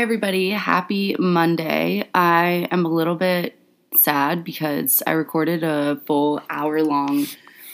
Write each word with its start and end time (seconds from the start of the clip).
Everybody. 0.00 0.48
Happy 0.48 1.14
Monday. 1.18 2.08
I 2.14 2.66
am 2.70 2.86
a 2.86 2.88
little 2.88 3.16
bit 3.16 3.58
sad 3.94 4.44
because 4.44 5.02
I 5.06 5.10
recorded 5.10 5.62
a 5.62 6.00
full 6.06 6.40
hour 6.48 6.82
long, 6.82 7.26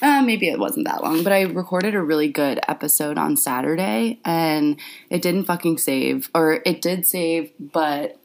uh, 0.02 0.22
maybe 0.22 0.48
it 0.48 0.58
wasn't 0.58 0.88
that 0.88 1.04
long, 1.04 1.22
but 1.22 1.32
I 1.32 1.42
recorded 1.42 1.94
a 1.94 2.02
really 2.02 2.26
good 2.26 2.58
episode 2.66 3.16
on 3.16 3.36
Saturday 3.36 4.18
and 4.24 4.76
it 5.08 5.22
didn't 5.22 5.44
fucking 5.44 5.78
save. 5.78 6.28
Or 6.34 6.62
it 6.66 6.82
did 6.82 7.06
save, 7.06 7.52
but. 7.60 8.18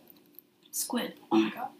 Squid. 0.72 1.14
Oh 1.32 1.38
my 1.38 1.52
god. 1.52 1.71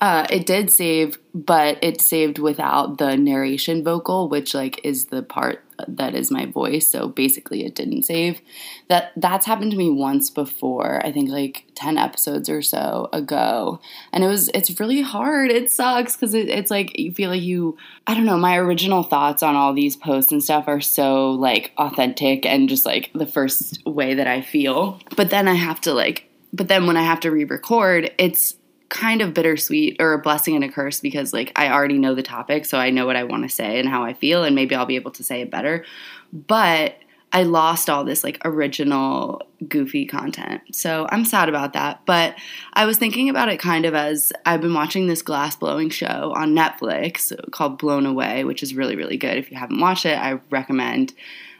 Uh, 0.00 0.26
it 0.30 0.46
did 0.46 0.70
save, 0.70 1.18
but 1.34 1.78
it 1.82 2.00
saved 2.00 2.38
without 2.38 2.96
the 2.96 3.16
narration 3.16 3.84
vocal, 3.84 4.30
which 4.30 4.54
like 4.54 4.80
is 4.82 5.06
the 5.06 5.22
part 5.22 5.62
that 5.88 6.14
is 6.14 6.30
my 6.30 6.46
voice. 6.46 6.88
So 6.88 7.08
basically, 7.08 7.64
it 7.64 7.74
didn't 7.74 8.04
save. 8.04 8.40
That 8.88 9.12
that's 9.16 9.46
happened 9.46 9.72
to 9.72 9.76
me 9.76 9.90
once 9.90 10.30
before. 10.30 11.04
I 11.04 11.12
think 11.12 11.28
like 11.28 11.66
ten 11.74 11.98
episodes 11.98 12.48
or 12.48 12.62
so 12.62 13.10
ago, 13.12 13.80
and 14.12 14.24
it 14.24 14.28
was 14.28 14.48
it's 14.54 14.80
really 14.80 15.02
hard. 15.02 15.50
It 15.50 15.70
sucks 15.70 16.16
because 16.16 16.32
it, 16.32 16.48
it's 16.48 16.70
like 16.70 16.98
you 16.98 17.12
feel 17.12 17.30
like 17.30 17.42
you 17.42 17.76
I 18.06 18.14
don't 18.14 18.26
know. 18.26 18.38
My 18.38 18.56
original 18.56 19.02
thoughts 19.02 19.42
on 19.42 19.54
all 19.54 19.74
these 19.74 19.96
posts 19.96 20.32
and 20.32 20.42
stuff 20.42 20.64
are 20.66 20.80
so 20.80 21.32
like 21.32 21.72
authentic 21.76 22.46
and 22.46 22.70
just 22.70 22.86
like 22.86 23.10
the 23.14 23.26
first 23.26 23.84
way 23.84 24.14
that 24.14 24.26
I 24.26 24.40
feel. 24.40 24.98
But 25.14 25.28
then 25.28 25.46
I 25.46 25.54
have 25.54 25.80
to 25.82 25.92
like. 25.92 26.26
But 26.52 26.66
then 26.66 26.88
when 26.88 26.96
I 26.96 27.02
have 27.02 27.20
to 27.20 27.30
re-record, 27.30 28.10
it's 28.18 28.56
kind 28.90 29.22
of 29.22 29.32
bittersweet 29.32 29.96
or 30.00 30.12
a 30.12 30.18
blessing 30.18 30.54
and 30.56 30.64
a 30.64 30.68
curse 30.68 31.00
because 31.00 31.32
like 31.32 31.52
I 31.56 31.70
already 31.70 31.96
know 31.96 32.14
the 32.14 32.22
topic, 32.22 32.66
so 32.66 32.76
I 32.76 32.90
know 32.90 33.06
what 33.06 33.16
I 33.16 33.24
want 33.24 33.44
to 33.44 33.48
say 33.48 33.78
and 33.80 33.88
how 33.88 34.04
I 34.04 34.12
feel, 34.12 34.44
and 34.44 34.54
maybe 34.54 34.74
I'll 34.74 34.84
be 34.84 34.96
able 34.96 35.12
to 35.12 35.24
say 35.24 35.40
it 35.40 35.50
better. 35.50 35.84
But 36.32 36.96
I 37.32 37.44
lost 37.44 37.88
all 37.88 38.04
this 38.04 38.24
like 38.24 38.40
original 38.44 39.42
goofy 39.68 40.04
content. 40.04 40.62
So 40.72 41.06
I'm 41.10 41.24
sad 41.24 41.48
about 41.48 41.74
that. 41.74 42.04
But 42.04 42.34
I 42.72 42.86
was 42.86 42.98
thinking 42.98 43.28
about 43.28 43.48
it 43.48 43.60
kind 43.60 43.86
of 43.86 43.94
as 43.94 44.32
I've 44.44 44.60
been 44.60 44.74
watching 44.74 45.06
this 45.06 45.22
glass 45.22 45.54
blowing 45.54 45.90
show 45.90 46.32
on 46.34 46.56
Netflix 46.56 47.32
called 47.52 47.78
Blown 47.78 48.04
Away, 48.04 48.42
which 48.42 48.62
is 48.62 48.74
really, 48.74 48.96
really 48.96 49.16
good. 49.16 49.36
If 49.36 49.50
you 49.50 49.56
haven't 49.56 49.80
watched 49.80 50.06
it, 50.06 50.18
I 50.18 50.40
recommend. 50.50 51.14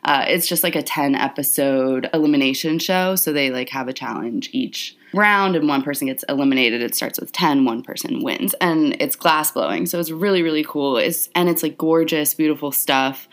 Uh, 0.04 0.24
it's 0.28 0.48
just 0.48 0.62
like 0.62 0.76
a 0.76 0.82
10 0.82 1.14
episode 1.14 2.08
elimination 2.14 2.78
show. 2.78 3.16
So 3.16 3.32
they 3.32 3.50
like 3.50 3.68
have 3.70 3.88
a 3.88 3.92
challenge 3.92 4.50
each 4.52 4.96
round 5.12 5.56
and 5.56 5.68
one 5.68 5.82
person 5.82 6.06
gets 6.06 6.24
eliminated. 6.28 6.82
It 6.82 6.94
starts 6.94 7.20
with 7.20 7.32
10, 7.32 7.64
one 7.64 7.82
person 7.82 8.22
wins. 8.22 8.54
And 8.60 8.96
it's 9.00 9.16
glass 9.16 9.50
blowing. 9.50 9.86
So 9.86 9.98
it's 9.98 10.10
really, 10.10 10.42
really 10.42 10.64
cool. 10.64 10.96
It's, 10.96 11.28
and 11.34 11.48
it's 11.48 11.62
like 11.62 11.76
gorgeous, 11.76 12.34
beautiful 12.34 12.72
stuff. 12.72 13.28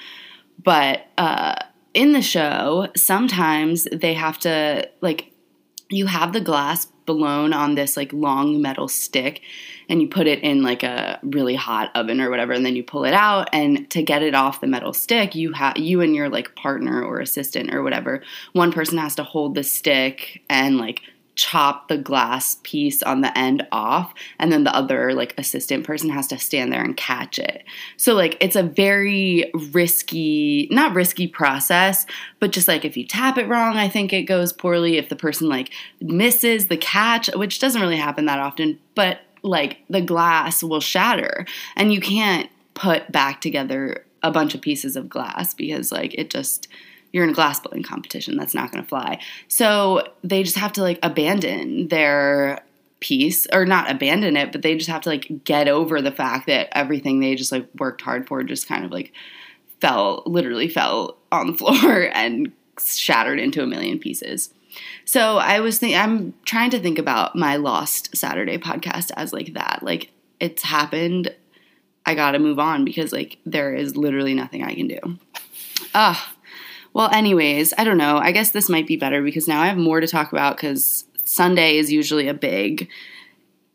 But 0.62 1.06
uh, 1.18 1.56
in 1.94 2.14
the 2.14 2.22
show, 2.22 2.90
sometimes 2.96 3.88
they 3.92 4.14
have 4.14 4.40
to 4.40 4.90
like, 5.02 5.32
you 5.90 6.08
have 6.08 6.34
the 6.34 6.42
glass 6.42 6.88
blown 7.08 7.54
on 7.54 7.74
this 7.74 7.98
like 7.98 8.14
long 8.14 8.62
metal 8.62 8.88
stick 8.88 9.42
and 9.90 10.02
you 10.02 10.08
put 10.08 10.28
it 10.28 10.44
in 10.44 10.62
like 10.62 10.84
a 10.84 11.20
really 11.24 11.56
hot 11.56 11.90
oven 11.96 12.22
or 12.22 12.30
whatever 12.30 12.54
and 12.54 12.64
then 12.64 12.76
you 12.76 12.84
pull 12.84 13.06
it 13.06 13.14
out 13.14 13.50
and 13.54 13.90
to 13.90 14.04
get 14.04 14.22
it 14.22 14.36
off 14.36 14.62
the 14.62 14.68
metal 14.68 14.94
stick 14.94 15.34
you 15.34 15.54
have 15.54 15.78
you 15.78 16.02
and 16.02 16.14
your 16.16 16.30
like 16.30 16.54
partner 16.56 17.02
or 17.02 17.20
assistant 17.20 17.74
or 17.74 17.82
whatever 17.82 18.22
one 18.54 18.72
person 18.72 19.00
has 19.00 19.16
to 19.16 19.24
hold 19.24 19.56
the 19.56 19.64
stick 19.64 20.44
and 20.50 20.78
like 20.78 21.02
chop 21.38 21.88
the 21.88 21.98
glass 21.98 22.58
piece 22.64 23.02
on 23.04 23.22
the 23.22 23.38
end 23.38 23.66
off 23.72 24.14
and 24.40 24.52
then 24.52 24.64
the 24.64 24.76
other 24.76 25.14
like 25.14 25.36
assistant 25.38 25.86
person 25.86 26.10
has 26.10 26.28
to 26.28 26.38
stand 26.38 26.74
there 26.74 26.84
and 26.84 26.98
catch 26.98 27.38
it. 27.38 27.64
So 27.96 28.16
like 28.16 28.38
it's 28.42 28.56
a 28.56 28.64
very 28.64 29.50
risky, 29.54 30.68
not 30.72 30.96
risky 30.96 31.28
process, 31.28 32.08
but 32.40 32.52
just 32.52 32.68
like 32.68 32.84
if 32.84 32.98
you 32.98 33.06
tap 33.06 33.38
it 33.38 33.48
wrong, 33.48 33.78
I 33.78 33.88
think 33.88 34.12
it 34.12 34.24
goes 34.24 34.52
poorly. 34.52 34.98
If 34.98 35.10
the 35.10 35.16
person 35.16 35.48
like 35.48 35.72
misses 36.02 36.68
the 36.68 36.78
catch, 36.78 37.30
which 37.36 37.60
doesn't 37.60 37.82
really 37.82 37.98
happen 37.98 38.26
that 38.26 38.40
often, 38.40 38.80
but 38.96 39.20
like 39.44 39.78
the 39.90 40.02
glass 40.02 40.64
will 40.64 40.82
shatter 40.82 41.46
and 41.76 41.94
you 41.94 42.02
can't 42.02 42.50
put 42.74 43.12
back 43.12 43.42
together 43.42 44.04
a 44.24 44.32
bunch 44.32 44.56
of 44.56 44.62
pieces 44.62 44.96
of 44.96 45.08
glass 45.08 45.54
because 45.54 45.92
like 45.92 46.16
it 46.16 46.32
just 46.32 46.68
you're 47.18 47.24
in 47.24 47.32
a 47.32 47.34
glass 47.34 47.60
blowing 47.60 47.82
competition. 47.82 48.38
That's 48.38 48.54
not 48.54 48.72
going 48.72 48.84
to 48.84 48.88
fly. 48.88 49.20
So 49.48 50.08
they 50.24 50.44
just 50.44 50.56
have 50.58 50.72
to 50.74 50.84
like 50.84 51.00
abandon 51.02 51.88
their 51.88 52.64
piece 53.00 53.48
or 53.52 53.66
not 53.66 53.90
abandon 53.90 54.38
it, 54.38 54.52
but 54.52 54.62
they 54.62 54.76
just 54.76 54.88
have 54.88 55.02
to 55.02 55.10
like 55.10 55.44
get 55.44 55.68
over 55.68 56.00
the 56.00 56.12
fact 56.12 56.46
that 56.46 56.70
everything 56.78 57.20
they 57.20 57.34
just 57.34 57.52
like 57.52 57.68
worked 57.80 58.02
hard 58.02 58.28
for 58.28 58.44
just 58.44 58.68
kind 58.68 58.86
of 58.86 58.92
like 58.92 59.14
fell, 59.82 60.22
literally 60.28 60.68
fell 60.68 61.18
on 61.32 61.48
the 61.48 61.54
floor 61.58 62.08
and 62.14 62.52
shattered 62.80 63.40
into 63.40 63.64
a 63.64 63.68
million 63.68 63.98
pieces. 63.98 64.54
So 65.04 65.38
I 65.38 65.60
was 65.60 65.80
thinking, 65.80 65.98
I'm 65.98 66.36
trying 66.46 66.70
to 66.70 66.80
think 66.80 67.00
about 67.00 67.36
my 67.36 67.56
Lost 67.56 68.16
Saturday 68.16 68.60
podcast 68.60 69.10
as 69.18 69.34
like 69.34 69.54
that. 69.54 69.80
Like 69.82 70.12
it's 70.40 70.62
happened. 70.62 71.34
I 72.06 72.14
got 72.14 72.34
to 72.34 72.40
move 72.40 72.60
on 72.60 72.86
because 72.86 73.12
like 73.12 73.40
there 73.44 73.74
is 73.74 73.98
literally 73.98 74.36
nothing 74.36 74.64
I 74.64 74.76
can 74.76 74.88
do. 74.88 75.00
Ah, 75.96 76.36
well, 76.98 77.14
anyways, 77.14 77.76
I 77.78 77.84
don't 77.84 78.00
know. 78.00 78.18
I 78.18 78.32
guess 78.32 78.50
this 78.50 78.70
might 78.70 78.88
be 78.88 78.96
better 78.96 79.22
because 79.22 79.48
now 79.48 79.62
I 79.62 79.68
have 79.68 79.78
more 79.78 80.00
to 80.00 80.08
talk 80.08 80.32
about 80.32 80.58
because 80.58 81.06
Sunday 81.24 81.78
is 81.78 81.92
usually 81.92 82.28
a 82.28 82.34
big. 82.34 82.90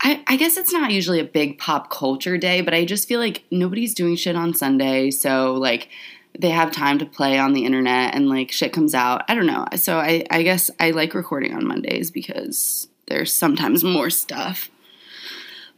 I, 0.01 0.25
I, 0.27 0.35
guess 0.35 0.57
it's 0.57 0.73
not 0.73 0.91
usually 0.91 1.21
a 1.21 1.25
big 1.25 1.57
pop 1.57 1.89
culture 1.89 2.37
day, 2.37 2.63
but 2.63 2.75
I 2.75 2.85
just 2.85 3.07
feel 3.07 3.21
like 3.21 3.45
nobody's 3.49 3.95
doing 3.95 4.17
shit 4.17 4.35
on 4.35 4.55
Sunday. 4.55 5.13
So, 5.13 5.55
like, 5.55 5.89
they 6.37 6.51
have 6.51 6.73
time 6.73 6.99
to 6.99 7.07
play 7.07 7.39
on 7.39 7.53
the 7.53 7.65
internet 7.65 8.13
and, 8.13 8.29
like, 8.29 8.51
shit 8.51 8.73
comes 8.73 8.93
out. 8.93 9.23
I 9.29 9.37
don't 9.37 9.47
know. 9.47 9.67
So, 9.77 9.99
I, 9.99 10.25
I 10.29 10.43
guess 10.43 10.69
I 10.81 10.91
like 10.91 11.15
recording 11.15 11.55
on 11.55 11.65
Mondays 11.65 12.11
because 12.11 12.89
there's 13.07 13.33
sometimes 13.33 13.85
more 13.85 14.11
stuff. 14.11 14.69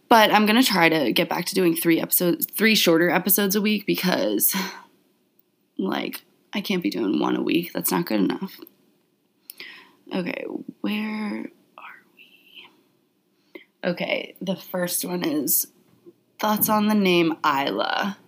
But 0.09 0.33
I'm 0.33 0.47
to 0.47 0.62
try 0.62 0.88
to 0.88 1.12
get 1.12 1.28
back 1.28 1.44
to 1.44 1.54
doing 1.54 1.77
three 1.77 2.00
episodes, 2.00 2.47
three 2.47 2.75
shorter 2.75 3.10
episodes 3.10 3.54
a 3.54 3.60
week 3.60 3.84
because, 3.84 4.56
like, 5.77 6.24
I 6.54 6.60
can't 6.60 6.82
be 6.82 6.91
doing 6.91 7.19
one 7.19 7.37
a 7.37 7.42
week. 7.42 7.72
That's 7.72 7.91
not 7.91 8.06
good 8.06 8.20
enough. 8.20 8.60
Okay, 10.15 10.44
where 10.81 11.50
are 11.76 12.03
we? 12.16 12.69
Okay, 13.82 14.37
the 14.41 14.56
first 14.56 15.04
one 15.04 15.25
is 15.25 15.66
thoughts 16.38 16.69
on 16.69 16.87
the 16.87 16.94
name 16.94 17.37
Isla. 17.44 18.19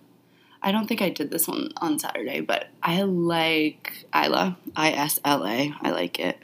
I 0.61 0.71
don't 0.71 0.87
think 0.87 1.01
I 1.01 1.09
did 1.09 1.31
this 1.31 1.47
one 1.47 1.71
on 1.77 1.99
Saturday, 1.99 2.41
but 2.41 2.67
I 2.83 3.03
like 3.03 4.05
Isla. 4.13 4.57
I 4.75 4.91
S 4.91 5.19
L 5.23 5.45
A. 5.45 5.73
I 5.81 5.91
like 5.91 6.19
it. 6.19 6.39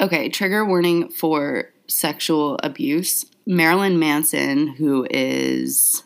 Okay, 0.00 0.28
trigger 0.28 0.64
warning 0.64 1.08
for 1.08 1.70
sexual 1.86 2.58
abuse. 2.62 3.24
Marilyn 3.46 3.98
Manson, 3.98 4.66
who 4.68 5.06
is 5.10 6.02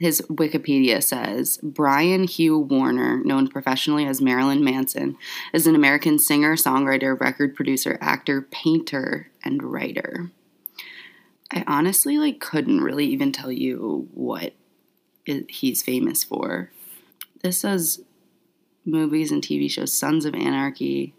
his 0.00 0.22
Wikipedia 0.22 1.02
says 1.02 1.58
Brian 1.62 2.24
Hugh 2.24 2.58
Warner, 2.58 3.22
known 3.22 3.48
professionally 3.48 4.06
as 4.06 4.20
Marilyn 4.20 4.64
Manson, 4.64 5.18
is 5.52 5.66
an 5.66 5.74
American 5.76 6.18
singer, 6.18 6.56
songwriter, 6.56 7.20
record 7.20 7.54
producer, 7.54 7.98
actor, 8.00 8.40
painter, 8.50 9.30
and 9.44 9.62
writer. 9.62 10.30
I 11.52 11.64
honestly 11.66 12.16
like 12.16 12.40
couldn't 12.40 12.80
really 12.80 13.04
even 13.06 13.30
tell 13.30 13.52
you 13.52 14.08
what 14.14 14.54
he's 15.26 15.82
famous 15.82 16.24
for. 16.24 16.70
This 17.42 17.58
says 17.58 18.00
movies 18.86 19.30
and 19.30 19.42
TV 19.42 19.70
shows, 19.70 19.92
Sons 19.92 20.24
of 20.24 20.34
Anarchy. 20.34 21.12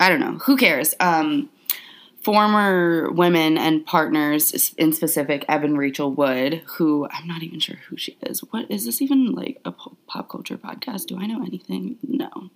I 0.00 0.08
don't 0.08 0.20
know. 0.20 0.38
Who 0.44 0.56
cares? 0.56 0.94
Um, 1.00 1.50
former 2.22 3.10
women 3.10 3.58
and 3.58 3.84
partners 3.84 4.72
in 4.78 4.92
specific 4.92 5.44
evan 5.48 5.76
rachel 5.76 6.12
wood 6.12 6.62
who 6.66 7.08
i'm 7.10 7.26
not 7.26 7.42
even 7.42 7.58
sure 7.60 7.76
who 7.88 7.96
she 7.96 8.16
is. 8.22 8.40
What 8.50 8.70
is 8.70 8.84
this 8.84 9.02
even 9.02 9.32
like 9.32 9.60
a 9.64 9.72
pop 9.72 10.28
culture 10.28 10.56
podcast? 10.56 11.06
Do 11.06 11.18
i 11.18 11.26
know 11.26 11.42
anything? 11.42 11.98
No. 12.06 12.50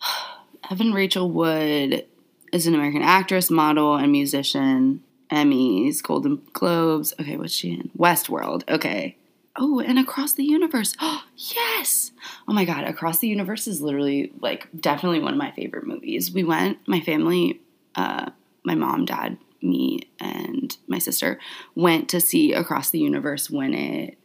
Evan 0.70 0.92
rachel 0.92 1.30
wood 1.30 2.06
is 2.52 2.66
an 2.66 2.74
american 2.74 3.02
actress 3.02 3.50
model 3.50 3.96
and 3.96 4.10
musician 4.10 5.02
emmys 5.30 6.02
golden 6.02 6.42
globes. 6.52 7.14
Okay 7.20 7.36
what's 7.36 7.54
she 7.54 7.72
in? 7.72 7.90
Westworld. 7.96 8.68
Okay. 8.68 9.16
Oh 9.56 9.78
and 9.78 10.00
across 10.00 10.32
the 10.32 10.44
universe. 10.44 10.96
Oh 11.00 11.22
yes! 11.36 12.10
Oh 12.48 12.52
my 12.52 12.64
god 12.64 12.84
across 12.84 13.18
the 13.18 13.28
universe 13.28 13.68
is 13.68 13.80
literally 13.80 14.32
like 14.40 14.68
definitely 14.78 15.20
one 15.20 15.32
of 15.32 15.38
my 15.38 15.52
favorite 15.52 15.86
movies. 15.86 16.32
We 16.32 16.42
went 16.42 16.78
my 16.88 17.00
family 17.00 17.60
uh, 17.96 18.30
my 18.64 18.74
mom, 18.74 19.04
dad, 19.04 19.38
me, 19.62 20.00
and 20.20 20.76
my 20.86 20.98
sister 20.98 21.38
went 21.74 22.08
to 22.10 22.20
see 22.20 22.52
Across 22.52 22.90
the 22.90 22.98
Universe 22.98 23.50
when 23.50 23.74
it 23.74 24.18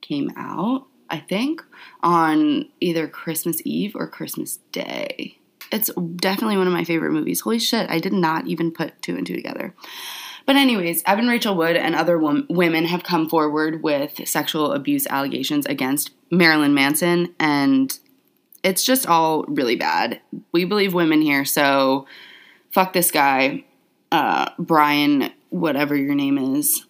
came 0.00 0.32
out, 0.36 0.86
I 1.08 1.18
think, 1.18 1.62
on 2.02 2.68
either 2.80 3.06
Christmas 3.06 3.60
Eve 3.64 3.94
or 3.94 4.08
Christmas 4.08 4.58
Day. 4.72 5.38
It's 5.72 5.90
definitely 6.16 6.56
one 6.56 6.66
of 6.66 6.72
my 6.72 6.84
favorite 6.84 7.12
movies. 7.12 7.40
Holy 7.40 7.60
shit, 7.60 7.88
I 7.88 8.00
did 8.00 8.12
not 8.12 8.46
even 8.48 8.72
put 8.72 9.00
two 9.02 9.16
and 9.16 9.26
two 9.26 9.36
together. 9.36 9.74
But, 10.46 10.56
anyways, 10.56 11.04
Evan 11.06 11.28
Rachel 11.28 11.54
Wood 11.54 11.76
and 11.76 11.94
other 11.94 12.18
wom- 12.18 12.46
women 12.48 12.86
have 12.86 13.04
come 13.04 13.28
forward 13.28 13.82
with 13.82 14.26
sexual 14.26 14.72
abuse 14.72 15.06
allegations 15.06 15.66
against 15.66 16.10
Marilyn 16.30 16.74
Manson, 16.74 17.34
and 17.38 17.96
it's 18.64 18.82
just 18.82 19.06
all 19.06 19.44
really 19.44 19.76
bad. 19.76 20.20
We 20.52 20.64
believe 20.64 20.92
women 20.92 21.22
here, 21.22 21.44
so 21.44 22.06
fuck 22.70 22.92
this 22.92 23.10
guy, 23.10 23.64
uh, 24.12 24.50
Brian, 24.58 25.30
whatever 25.50 25.96
your 25.96 26.14
name 26.14 26.38
is. 26.38 26.84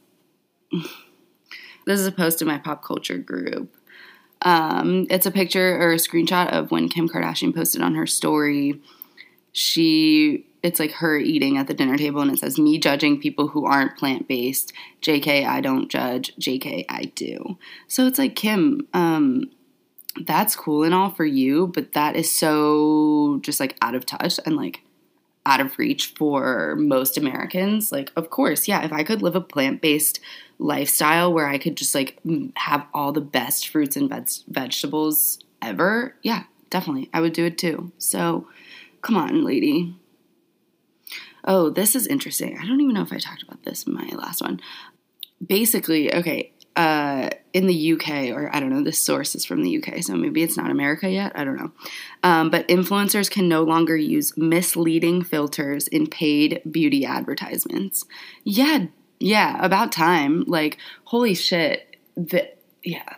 this 1.87 2.01
is 2.01 2.07
a 2.07 2.13
post 2.13 2.41
in 2.41 2.49
my 2.49 2.59
pop 2.59 2.85
culture 2.85 3.19
group. 3.19 3.75
Um, 4.43 5.07
it's 5.11 5.27
a 5.27 5.31
picture 5.31 5.77
or 5.81 5.93
a 5.93 5.97
screenshot 5.97 6.51
of 6.51 6.71
when 6.71 6.89
Kim 6.89 7.09
Kardashian 7.09 7.55
posted 7.55 7.83
on 7.83 7.95
her 7.95 8.07
story. 8.07 8.81
She, 9.53 10.47
it's 10.63 10.81
like 10.81 10.93
her 10.93 11.19
eating 11.19 11.59
at 11.59 11.67
the 11.67 11.75
dinner 11.75 11.99
table, 11.99 12.21
and 12.21 12.31
it 12.31 12.39
says, 12.39 12.59
Me 12.59 12.79
judging 12.79 13.21
people 13.21 13.49
who 13.49 13.67
aren't 13.67 13.99
plant 13.99 14.29
based. 14.29 14.73
JK, 15.03 15.45
I 15.47 15.61
don't 15.61 15.91
judge. 15.91 16.35
JK, 16.37 16.87
I 16.89 17.05
do. 17.15 17.59
So 17.87 18.07
it's 18.07 18.19
like, 18.19 18.35
Kim, 18.35 18.87
um, 18.95 19.51
that's 20.25 20.57
cool 20.57 20.85
and 20.85 20.95
all 20.95 21.11
for 21.11 21.25
you, 21.25 21.67
but 21.67 21.93
that 21.93 22.17
is 22.17 22.31
so 22.31 23.41
just 23.43 23.61
like 23.61 23.77
out 23.83 23.95
of 23.95 24.07
touch 24.07 24.41
and 24.45 24.57
like 24.57 24.83
out 25.47 25.61
of 25.61 25.79
reach 25.79 26.13
for 26.17 26.77
most 26.77 27.17
Americans. 27.17 27.93
Like, 27.93 28.13
of 28.17 28.31
course, 28.31 28.69
yeah, 28.69 28.85
if 28.85 28.93
I 28.93 29.03
could 29.03 29.23
live 29.23 29.37
a 29.37 29.41
plant 29.41 29.81
based 29.81 30.21
lifestyle 30.59 31.33
where 31.33 31.49
I 31.49 31.59
could 31.59 31.77
just 31.77 31.95
like 31.95 32.19
have 32.57 32.87
all 32.93 33.13
the 33.13 33.21
best 33.21 33.69
fruits 33.69 33.97
and 33.97 34.09
veg- 34.09 34.29
vegetables 34.49 35.39
ever, 35.63 36.15
yeah, 36.23 36.45
definitely. 36.69 37.09
I 37.13 37.21
would 37.21 37.33
do 37.33 37.47
it 37.47 37.59
too. 37.59 37.93
So, 37.99 38.47
come 39.03 39.17
on, 39.17 39.45
lady. 39.45 39.97
Oh, 41.45 41.71
this 41.71 41.97
is 41.97 42.07
interesting. 42.07 42.59
I 42.59 42.67
don't 42.67 42.81
even 42.81 42.95
know 42.95 43.03
if 43.03 43.13
I 43.13 43.19
talked 43.19 43.43
about 43.43 43.63
this 43.65 43.85
in 43.85 43.95
my 43.95 44.09
last 44.15 44.43
one. 44.43 44.61
Basically, 45.45 46.15
okay, 46.15 46.53
uh, 46.81 47.29
in 47.53 47.67
the 47.67 47.93
UK, 47.93 48.35
or 48.35 48.49
I 48.57 48.59
don't 48.59 48.71
know, 48.71 48.83
this 48.83 48.99
source 48.99 49.35
is 49.35 49.45
from 49.45 49.63
the 49.63 49.77
UK, 49.77 50.03
so 50.03 50.15
maybe 50.15 50.43
it's 50.43 50.57
not 50.57 50.71
America 50.71 51.11
yet. 51.11 51.33
I 51.35 51.45
don't 51.45 51.59
know. 51.59 51.73
Um, 52.23 52.49
but 52.49 52.67
influencers 52.69 53.31
can 53.31 53.51
no 53.51 53.63
longer 53.63 53.99
use 53.99 54.35
misleading 54.39 55.23
filters 55.23 55.89
in 55.89 56.07
paid 56.07 56.63
beauty 56.71 57.05
advertisements. 57.05 58.07
Yeah, 58.45 58.87
yeah, 59.19 59.63
about 59.63 59.93
time. 59.93 60.45
Like, 60.47 60.79
holy 61.05 61.35
shit. 61.35 61.99
The, 62.17 62.51
yeah, 62.83 63.13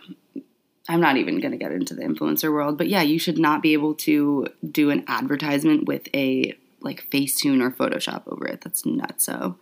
I'm 0.89 1.01
not 1.01 1.19
even 1.19 1.39
going 1.39 1.53
to 1.53 1.57
get 1.57 1.71
into 1.71 1.95
the 1.95 2.03
influencer 2.03 2.53
world, 2.53 2.77
but 2.77 2.89
yeah, 2.89 3.03
you 3.03 3.21
should 3.21 3.39
not 3.39 3.63
be 3.63 3.75
able 3.75 3.95
to 3.95 4.49
do 4.69 4.91
an 4.91 5.05
advertisement 5.07 5.87
with 5.87 6.09
a 6.17 6.59
like 6.81 7.09
Facetune 7.13 7.63
or 7.63 7.71
Photoshop 7.71 8.23
over 8.27 8.45
it. 8.45 8.63
That's 8.63 8.85
nuts. 8.85 9.27
So, 9.27 9.57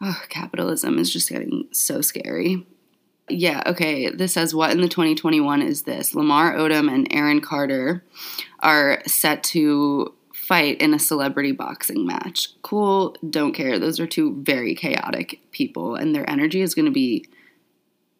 oh, 0.00 0.22
capitalism 0.30 0.98
is 0.98 1.12
just 1.12 1.28
getting 1.28 1.68
so 1.72 2.00
scary 2.00 2.64
yeah, 3.32 3.62
okay. 3.66 4.10
This 4.10 4.34
says 4.34 4.54
what 4.54 4.70
in 4.70 4.80
the 4.80 4.88
2021 4.88 5.62
is 5.62 5.82
this? 5.82 6.14
Lamar 6.14 6.54
Odom 6.54 6.92
and 6.92 7.06
Aaron 7.10 7.40
Carter 7.40 8.04
are 8.60 9.02
set 9.06 9.42
to 9.44 10.14
fight 10.32 10.80
in 10.80 10.92
a 10.92 10.98
celebrity 10.98 11.52
boxing 11.52 12.06
match. 12.06 12.50
Cool, 12.62 13.16
don't 13.28 13.52
care. 13.52 13.78
Those 13.78 14.00
are 14.00 14.06
two 14.06 14.42
very 14.42 14.74
chaotic 14.74 15.40
people, 15.50 15.94
and 15.94 16.14
their 16.14 16.28
energy 16.28 16.60
is 16.60 16.74
going 16.74 16.86
to 16.86 16.92
be. 16.92 17.26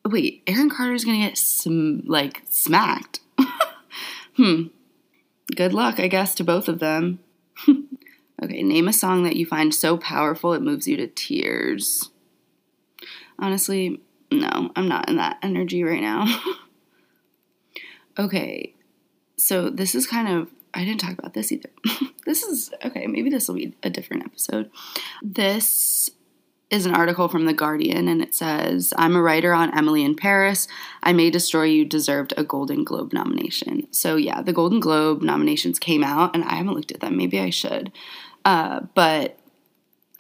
Wait, 0.05 0.43
Aaron 0.47 0.71
Carter 0.71 0.95
is 0.95 1.05
going 1.05 1.21
to 1.21 1.29
get 1.29 1.39
sm- 1.39 2.01
like 2.07 2.43
smacked. 2.49 3.21
hmm. 4.37 4.65
Good 5.55 5.75
luck, 5.75 6.01
I 6.01 6.09
guess, 6.09 6.35
to 6.37 6.45
both 6.45 6.69
of 6.69 6.79
them. 6.79 7.21
okay, 8.43 8.63
name 8.63 8.89
a 8.89 8.93
song 8.93 9.25
that 9.25 9.37
you 9.37 9.45
find 9.45 9.75
so 9.75 9.97
powerful 9.97 10.55
it 10.55 10.63
moves 10.63 10.89
you 10.89 10.97
to 10.97 11.07
tears. 11.07 12.11
Honestly, 13.39 14.01
no, 14.33 14.71
I'm 14.77 14.89
not 14.89 15.09
in 15.09 15.17
that 15.17 15.39
energy 15.43 15.85
right 15.85 16.01
now. 16.01 16.27
okay, 18.19 18.75
so 19.37 19.71
this 19.71 19.95
is 19.95 20.07
kind 20.07 20.29
of, 20.29 20.51
I 20.75 20.85
didn't 20.85 21.01
talk 21.01 21.19
about 21.19 21.35
this 21.35 21.53
either. 21.53 21.71
this 22.27 22.43
is, 22.43 22.73
okay, 22.85 23.07
maybe 23.07 23.31
this 23.31 23.49
will 23.49 23.57
be 23.57 23.75
a 23.83 23.91
different 23.91 24.25
episode. 24.25 24.71
This 25.23 26.11
is 26.71 26.87
an 26.87 26.95
article 26.95 27.29
from 27.29 27.45
The 27.45 27.53
Guardian, 27.53 28.09
and 28.09 28.23
it 28.23 28.35
says, 28.35 28.95
I'm 28.97 29.15
a 29.15 29.21
writer 29.21 29.53
on 29.53 29.77
Emily 29.77 30.03
in 30.03 30.17
Paris. 30.17 30.67
I 31.03 31.13
May 31.13 31.31
Destroy 31.31 31.65
You 31.65 31.85
deserved 31.85 32.33
a 32.37 32.45
Golden 32.45 32.83
Globe 32.83 33.13
nomination. 33.13 33.87
So, 33.93 34.17
yeah, 34.17 34.41
the 34.41 34.55
Golden 34.55 34.81
Globe 34.81 35.21
nominations 35.21 35.79
came 35.79 36.03
out, 36.03 36.35
and 36.35 36.45
I 36.45 36.55
haven't 36.55 36.73
looked 36.73 36.91
at 36.91 37.01
them. 37.01 37.19
Maybe 37.19 37.39
I 37.39 37.51
should. 37.51 37.93
Uh, 38.47 38.81
but 38.95 39.39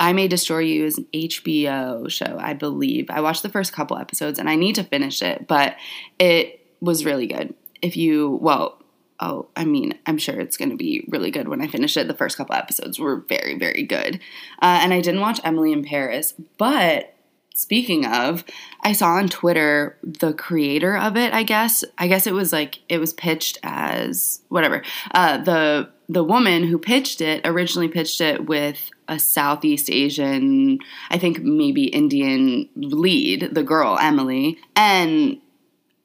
I 0.02 0.12
May 0.12 0.26
Destroy 0.26 0.58
You 0.58 0.84
is 0.84 0.98
an 0.98 1.06
HBO 1.14 2.10
show, 2.10 2.36
I 2.36 2.54
believe. 2.54 3.08
I 3.08 3.20
watched 3.20 3.44
the 3.44 3.48
first 3.48 3.72
couple 3.72 3.96
episodes 3.96 4.40
and 4.40 4.50
I 4.50 4.56
need 4.56 4.74
to 4.74 4.82
finish 4.82 5.22
it, 5.22 5.46
but 5.46 5.76
it 6.18 6.66
was 6.80 7.04
really 7.04 7.28
good. 7.28 7.54
If 7.82 7.96
you, 7.96 8.40
well, 8.42 8.82
oh, 9.20 9.46
I 9.54 9.64
mean, 9.64 9.96
I'm 10.04 10.18
sure 10.18 10.40
it's 10.40 10.56
going 10.56 10.70
to 10.70 10.76
be 10.76 11.06
really 11.08 11.30
good 11.30 11.46
when 11.46 11.62
I 11.62 11.68
finish 11.68 11.96
it. 11.96 12.08
The 12.08 12.14
first 12.14 12.36
couple 12.36 12.56
episodes 12.56 12.98
were 12.98 13.24
very, 13.28 13.56
very 13.56 13.84
good. 13.84 14.16
Uh, 14.60 14.80
and 14.82 14.92
I 14.92 15.00
didn't 15.00 15.20
watch 15.20 15.38
Emily 15.44 15.72
in 15.72 15.84
Paris, 15.84 16.34
but 16.58 17.14
speaking 17.54 18.04
of, 18.04 18.44
I 18.80 18.94
saw 18.94 19.10
on 19.10 19.28
Twitter 19.28 19.98
the 20.02 20.32
creator 20.32 20.96
of 20.96 21.16
it, 21.16 21.32
I 21.32 21.44
guess. 21.44 21.84
I 21.96 22.08
guess 22.08 22.26
it 22.26 22.34
was 22.34 22.52
like, 22.52 22.80
it 22.88 22.98
was 22.98 23.12
pitched 23.12 23.56
as 23.62 24.40
whatever. 24.48 24.82
Uh, 25.12 25.38
the 25.38 25.90
the 26.08 26.24
woman 26.24 26.64
who 26.64 26.76
pitched 26.78 27.22
it 27.22 27.40
originally 27.46 27.88
pitched 27.88 28.20
it 28.20 28.46
with 28.46 28.90
a 29.08 29.18
Southeast 29.18 29.90
Asian, 29.90 30.78
I 31.10 31.18
think 31.18 31.40
maybe 31.40 31.84
Indian 31.84 32.68
lead, 32.74 33.50
the 33.52 33.62
girl 33.62 33.98
Emily, 34.00 34.58
and 34.76 35.38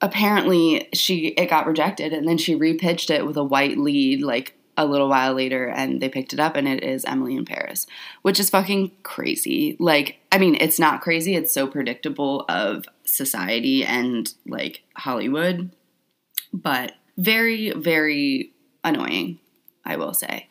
apparently 0.01 0.87
she 0.93 1.27
it 1.29 1.49
got 1.49 1.65
rejected 1.65 2.13
and 2.13 2.27
then 2.27 2.37
she 2.37 2.55
repitched 2.55 3.09
it 3.09 3.25
with 3.25 3.35
a 3.35 3.43
white 3.43 3.77
lead 3.77 4.21
like 4.21 4.53
a 4.79 4.85
little 4.85 5.09
while 5.09 5.33
later 5.33 5.67
and 5.67 5.99
they 5.99 6.07
picked 6.07 6.33
it 6.33 6.39
up 6.39 6.55
and 6.55 6.67
it 6.67 6.83
is 6.83 7.03
Emily 7.05 7.35
in 7.35 7.45
Paris, 7.45 7.87
which 8.21 8.39
is 8.39 8.51
fucking 8.51 8.91
crazy. 9.01 9.75
Like, 9.79 10.19
I 10.31 10.37
mean, 10.37 10.55
it's 10.59 10.79
not 10.79 11.01
crazy, 11.01 11.35
it's 11.35 11.51
so 11.51 11.65
predictable 11.65 12.45
of 12.47 12.85
society 13.03 13.83
and 13.83 14.31
like 14.45 14.83
Hollywood, 14.95 15.71
but 16.53 16.93
very, 17.17 17.71
very 17.71 18.51
annoying. 18.83 19.39
I 19.87 19.95
will 19.95 20.13
say. 20.13 20.47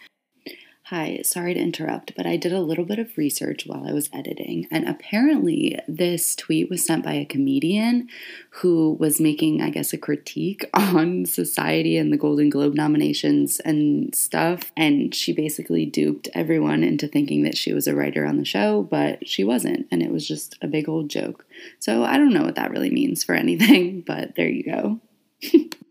Hi, 0.91 1.19
sorry 1.25 1.53
to 1.53 1.59
interrupt, 1.59 2.15
but 2.15 2.27
I 2.27 2.37
did 2.37 2.53
a 2.53 2.61
little 2.61 2.85
bit 2.85 3.01
of 3.01 3.19
research 3.19 3.67
while 3.67 3.89
I 3.89 3.93
was 3.93 4.09
editing, 4.13 4.69
and 4.71 4.89
apparently, 4.89 5.77
this 5.89 6.37
tweet 6.37 6.71
was 6.71 6.87
sent 6.87 7.05
by 7.05 7.15
a 7.15 7.25
comedian 7.25 8.09
who 8.51 8.93
was 8.93 9.21
making, 9.21 9.61
I 9.61 9.71
guess, 9.71 9.93
a 9.93 9.99
critique 9.99 10.65
on 10.75 11.27
society 11.27 11.97
and 11.97 12.13
the 12.13 12.17
Golden 12.17 12.51
Globe 12.51 12.75
nominations 12.75 13.59
and 13.59 14.15
stuff. 14.15 14.71
And 14.77 15.13
she 15.13 15.33
basically 15.33 15.87
duped 15.87 16.29
everyone 16.35 16.85
into 16.85 17.09
thinking 17.09 17.43
that 17.43 17.57
she 17.57 17.75
was 17.75 17.89
a 17.89 17.95
writer 17.97 18.25
on 18.25 18.37
the 18.37 18.45
show, 18.45 18.85
but 18.85 19.27
she 19.27 19.43
wasn't, 19.43 19.89
and 19.91 20.05
it 20.05 20.13
was 20.13 20.25
just 20.29 20.57
a 20.63 20.69
big 20.69 20.89
old 20.89 21.11
joke. 21.11 21.47
So 21.81 22.05
I 22.05 22.17
don't 22.17 22.33
know 22.33 22.45
what 22.45 22.55
that 22.55 22.71
really 22.71 22.91
means 22.91 23.25
for 23.25 23.35
anything, 23.35 24.03
but 24.07 24.37
there 24.37 24.49
you 24.49 24.63
go. 24.63 25.01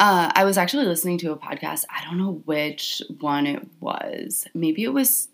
Uh, 0.00 0.32
I 0.34 0.44
was 0.44 0.56
actually 0.56 0.86
listening 0.86 1.18
to 1.18 1.30
a 1.30 1.36
podcast. 1.36 1.84
I 1.90 2.02
don't 2.06 2.16
know 2.16 2.40
which 2.46 3.02
one 3.20 3.46
it 3.46 3.68
was. 3.80 4.46
Maybe 4.54 4.82
it 4.82 4.94
was 4.94 5.28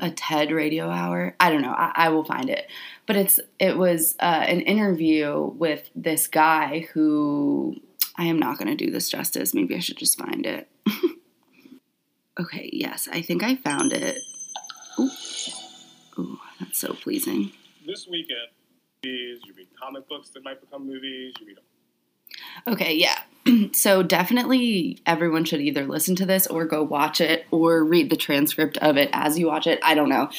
a 0.00 0.10
TED 0.10 0.50
Radio 0.50 0.90
Hour. 0.90 1.36
I 1.38 1.48
don't 1.48 1.62
know. 1.62 1.70
I, 1.70 1.92
I 1.94 2.08
will 2.08 2.24
find 2.24 2.50
it. 2.50 2.68
But 3.06 3.14
it's 3.14 3.38
it 3.60 3.78
was 3.78 4.16
uh, 4.18 4.44
an 4.48 4.62
interview 4.62 5.52
with 5.56 5.88
this 5.94 6.26
guy 6.26 6.88
who 6.92 7.76
I 8.16 8.24
am 8.24 8.40
not 8.40 8.58
going 8.58 8.76
to 8.76 8.84
do 8.84 8.90
this 8.90 9.08
justice. 9.08 9.54
Maybe 9.54 9.76
I 9.76 9.78
should 9.78 9.98
just 9.98 10.18
find 10.18 10.44
it. 10.44 10.68
okay. 12.40 12.68
Yes, 12.72 13.08
I 13.12 13.22
think 13.22 13.44
I 13.44 13.54
found 13.54 13.92
it. 13.92 14.18
Ooh, 14.98 15.10
ooh, 16.18 16.40
that's 16.58 16.80
so 16.80 16.94
pleasing. 16.94 17.52
This 17.86 18.08
weekend, 18.10 18.48
you 19.04 19.38
read 19.56 19.68
comic 19.80 20.08
books 20.08 20.30
that 20.30 20.42
might 20.42 20.60
become 20.60 20.84
movies. 20.84 21.34
You 21.40 21.46
read 21.46 21.58
Okay, 22.66 22.94
yeah. 22.94 23.20
so 23.72 24.02
definitely 24.02 24.98
everyone 25.06 25.44
should 25.44 25.60
either 25.60 25.86
listen 25.86 26.16
to 26.16 26.26
this 26.26 26.46
or 26.46 26.64
go 26.64 26.82
watch 26.82 27.20
it 27.20 27.46
or 27.50 27.84
read 27.84 28.10
the 28.10 28.16
transcript 28.16 28.76
of 28.78 28.96
it 28.96 29.10
as 29.12 29.38
you 29.38 29.46
watch 29.46 29.66
it. 29.66 29.80
I 29.82 29.94
don't 29.94 30.08
know. 30.08 30.30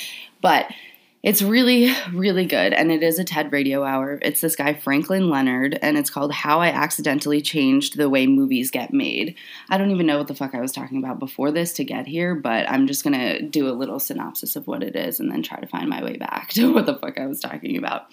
But 0.42 0.72
it's 1.24 1.44
really, 1.44 1.94
really 2.12 2.46
good. 2.46 2.74
And 2.74 2.92
it 2.92 3.04
is 3.04 3.20
a 3.20 3.24
TED 3.24 3.52
radio 3.52 3.84
hour. 3.84 4.18
It's 4.24 4.42
this 4.42 4.56
guy, 4.56 4.74
Franklin 4.74 5.30
Leonard, 5.30 5.78
and 5.82 5.96
it's 5.98 6.10
called 6.10 6.34
How 6.34 6.62
I 6.62 6.70
Accidentally 6.70 7.42
Changed 7.42 7.96
the 7.96 8.10
Way 8.10 8.26
Movies 8.26 8.72
Get 8.72 8.92
Made. 8.92 9.36
I 9.70 9.78
don't 9.78 9.92
even 9.92 10.08
know 10.08 10.18
what 10.18 10.28
the 10.28 10.36
fuck 10.36 10.56
I 10.56 10.62
was 10.62 10.72
talking 10.72 10.98
about 10.98 11.20
before 11.20 11.52
this 11.52 11.74
to 11.74 11.84
get 11.84 12.08
here, 12.08 12.34
but 12.34 12.68
I'm 12.70 12.88
just 12.88 13.04
gonna 13.04 13.42
do 13.42 13.70
a 13.70 13.74
little 13.74 14.00
synopsis 14.00 14.56
of 14.56 14.66
what 14.66 14.82
it 14.82 14.96
is 14.96 15.20
and 15.20 15.32
then 15.32 15.44
try 15.44 15.60
to 15.60 15.68
find 15.68 15.88
my 15.90 16.04
way 16.04 16.18
back 16.18 16.50
to 16.54 16.74
what 16.74 16.88
the 16.88 16.96
fuck 16.96 17.20
I 17.20 17.28
was 17.28 17.40
talking 17.40 17.78
about. 17.78 18.08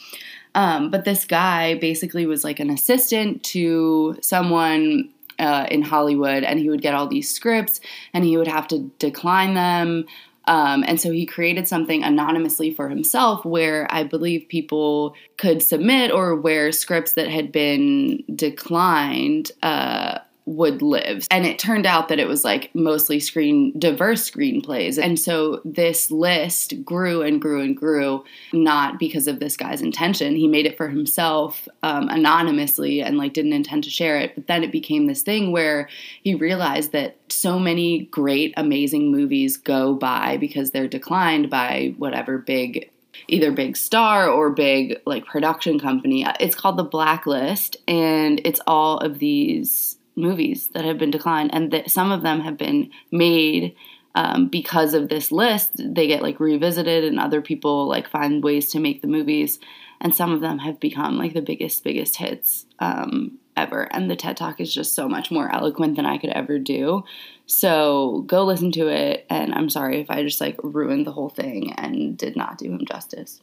Um, 0.54 0.90
but 0.90 1.04
this 1.04 1.24
guy 1.24 1.76
basically 1.76 2.26
was 2.26 2.44
like 2.44 2.60
an 2.60 2.68
assistant 2.68 3.42
to 3.44 4.18
someone 4.20 5.10
uh, 5.38 5.66
in 5.70 5.82
Hollywood, 5.82 6.42
and 6.42 6.58
he 6.58 6.68
would 6.68 6.82
get 6.82 6.94
all 6.94 7.06
these 7.06 7.32
scripts 7.32 7.80
and 8.12 8.24
he 8.24 8.36
would 8.36 8.48
have 8.48 8.66
to 8.68 8.90
decline 8.98 9.54
them. 9.54 10.06
Um, 10.48 10.82
and 10.88 10.98
so 10.98 11.12
he 11.12 11.26
created 11.26 11.68
something 11.68 12.02
anonymously 12.02 12.72
for 12.72 12.88
himself 12.88 13.44
where 13.44 13.86
I 13.90 14.02
believe 14.02 14.48
people 14.48 15.14
could 15.36 15.62
submit 15.62 16.10
or 16.10 16.34
where 16.34 16.72
scripts 16.72 17.12
that 17.12 17.28
had 17.28 17.52
been 17.52 18.24
declined 18.34 19.52
uh, 19.62 20.20
would 20.48 20.80
live. 20.80 21.26
And 21.30 21.44
it 21.44 21.58
turned 21.58 21.84
out 21.84 22.08
that 22.08 22.18
it 22.18 22.26
was 22.26 22.42
like 22.42 22.74
mostly 22.74 23.20
screen 23.20 23.78
diverse 23.78 24.28
screenplays. 24.28 25.02
And 25.02 25.18
so 25.18 25.60
this 25.64 26.10
list 26.10 26.84
grew 26.84 27.22
and 27.22 27.40
grew 27.40 27.60
and 27.60 27.76
grew, 27.76 28.24
not 28.52 28.98
because 28.98 29.28
of 29.28 29.40
this 29.40 29.56
guy's 29.56 29.82
intention. 29.82 30.36
He 30.36 30.48
made 30.48 30.66
it 30.66 30.76
for 30.76 30.88
himself 30.88 31.68
um, 31.82 32.08
anonymously 32.08 33.02
and 33.02 33.18
like 33.18 33.34
didn't 33.34 33.52
intend 33.52 33.84
to 33.84 33.90
share 33.90 34.18
it. 34.18 34.34
But 34.34 34.46
then 34.46 34.64
it 34.64 34.72
became 34.72 35.06
this 35.06 35.22
thing 35.22 35.52
where 35.52 35.88
he 36.22 36.34
realized 36.34 36.92
that 36.92 37.16
so 37.28 37.58
many 37.58 38.06
great, 38.06 38.54
amazing 38.56 39.12
movies 39.12 39.58
go 39.58 39.94
by 39.94 40.38
because 40.38 40.70
they're 40.70 40.88
declined 40.88 41.50
by 41.50 41.94
whatever 41.98 42.38
big 42.38 42.90
either 43.26 43.50
big 43.50 43.76
star 43.76 44.28
or 44.28 44.50
big 44.50 44.96
like 45.04 45.26
production 45.26 45.78
company. 45.78 46.24
It's 46.40 46.54
called 46.54 46.76
The 46.76 46.84
Blacklist 46.84 47.76
and 47.86 48.40
it's 48.44 48.60
all 48.66 48.98
of 48.98 49.18
these 49.18 49.97
movies 50.18 50.68
that 50.68 50.84
have 50.84 50.98
been 50.98 51.10
declined 51.10 51.54
and 51.54 51.70
that 51.70 51.90
some 51.90 52.12
of 52.12 52.22
them 52.22 52.40
have 52.40 52.58
been 52.58 52.90
made 53.10 53.74
um, 54.14 54.48
because 54.48 54.94
of 54.94 55.08
this 55.08 55.30
list. 55.30 55.72
They 55.78 56.06
get 56.06 56.22
like 56.22 56.40
revisited 56.40 57.04
and 57.04 57.20
other 57.20 57.40
people 57.40 57.86
like 57.86 58.08
find 58.08 58.42
ways 58.42 58.70
to 58.72 58.80
make 58.80 59.00
the 59.00 59.08
movies 59.08 59.58
and 60.00 60.14
some 60.14 60.32
of 60.32 60.40
them 60.40 60.58
have 60.58 60.80
become 60.80 61.18
like 61.18 61.34
the 61.34 61.42
biggest 61.42 61.82
biggest 61.84 62.16
hits 62.16 62.66
um, 62.78 63.38
ever 63.56 63.88
and 63.92 64.10
the 64.10 64.16
TED 64.16 64.36
Talk 64.36 64.60
is 64.60 64.72
just 64.72 64.94
so 64.94 65.08
much 65.08 65.30
more 65.30 65.52
eloquent 65.52 65.96
than 65.96 66.06
I 66.06 66.18
could 66.18 66.30
ever 66.30 66.58
do. 66.58 67.04
So 67.46 68.24
go 68.26 68.44
listen 68.44 68.72
to 68.72 68.88
it. 68.88 69.26
And 69.30 69.54
I'm 69.54 69.70
sorry 69.70 70.00
if 70.00 70.10
I 70.10 70.22
just 70.22 70.40
like 70.40 70.58
ruined 70.62 71.06
the 71.06 71.12
whole 71.12 71.30
thing 71.30 71.72
and 71.74 72.16
did 72.16 72.36
not 72.36 72.58
do 72.58 72.66
him 72.66 72.84
justice. 72.86 73.40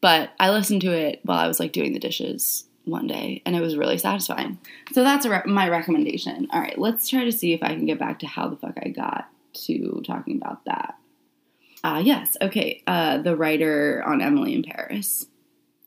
But 0.00 0.30
I 0.38 0.50
listened 0.50 0.82
to 0.82 0.92
it 0.92 1.20
while 1.22 1.38
I 1.38 1.48
was 1.48 1.60
like 1.60 1.72
doing 1.72 1.92
the 1.92 1.98
dishes 1.98 2.64
one 2.86 3.06
day 3.06 3.42
and 3.44 3.54
it 3.54 3.60
was 3.60 3.76
really 3.76 3.98
satisfying. 3.98 4.58
So 4.92 5.02
that's 5.02 5.26
re- 5.26 5.42
my 5.44 5.68
recommendation. 5.68 6.48
All 6.50 6.60
right, 6.60 6.78
let's 6.78 7.08
try 7.08 7.24
to 7.24 7.32
see 7.32 7.52
if 7.52 7.62
I 7.62 7.68
can 7.68 7.84
get 7.84 7.98
back 7.98 8.20
to 8.20 8.26
how 8.26 8.48
the 8.48 8.56
fuck 8.56 8.78
I 8.82 8.88
got 8.88 9.28
to 9.64 10.02
talking 10.06 10.36
about 10.36 10.64
that. 10.64 10.96
Ah, 11.84 11.96
uh, 11.96 11.98
yes. 11.98 12.36
Okay. 12.40 12.82
Uh, 12.86 13.18
the 13.18 13.36
writer 13.36 14.02
on 14.06 14.22
Emily 14.22 14.54
in 14.54 14.62
Paris. 14.62 15.26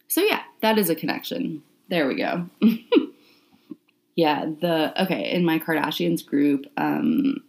So 0.07 0.21
yeah, 0.21 0.41
that 0.61 0.77
is 0.77 0.89
a 0.89 0.95
connection. 0.95 1.63
There 1.89 2.07
we 2.07 2.15
go. 2.15 2.47
yeah, 4.15 4.45
the 4.45 5.03
okay, 5.03 5.31
in 5.31 5.43
my 5.45 5.59
Kardashians 5.59 6.25
group, 6.25 6.65
um 6.77 7.43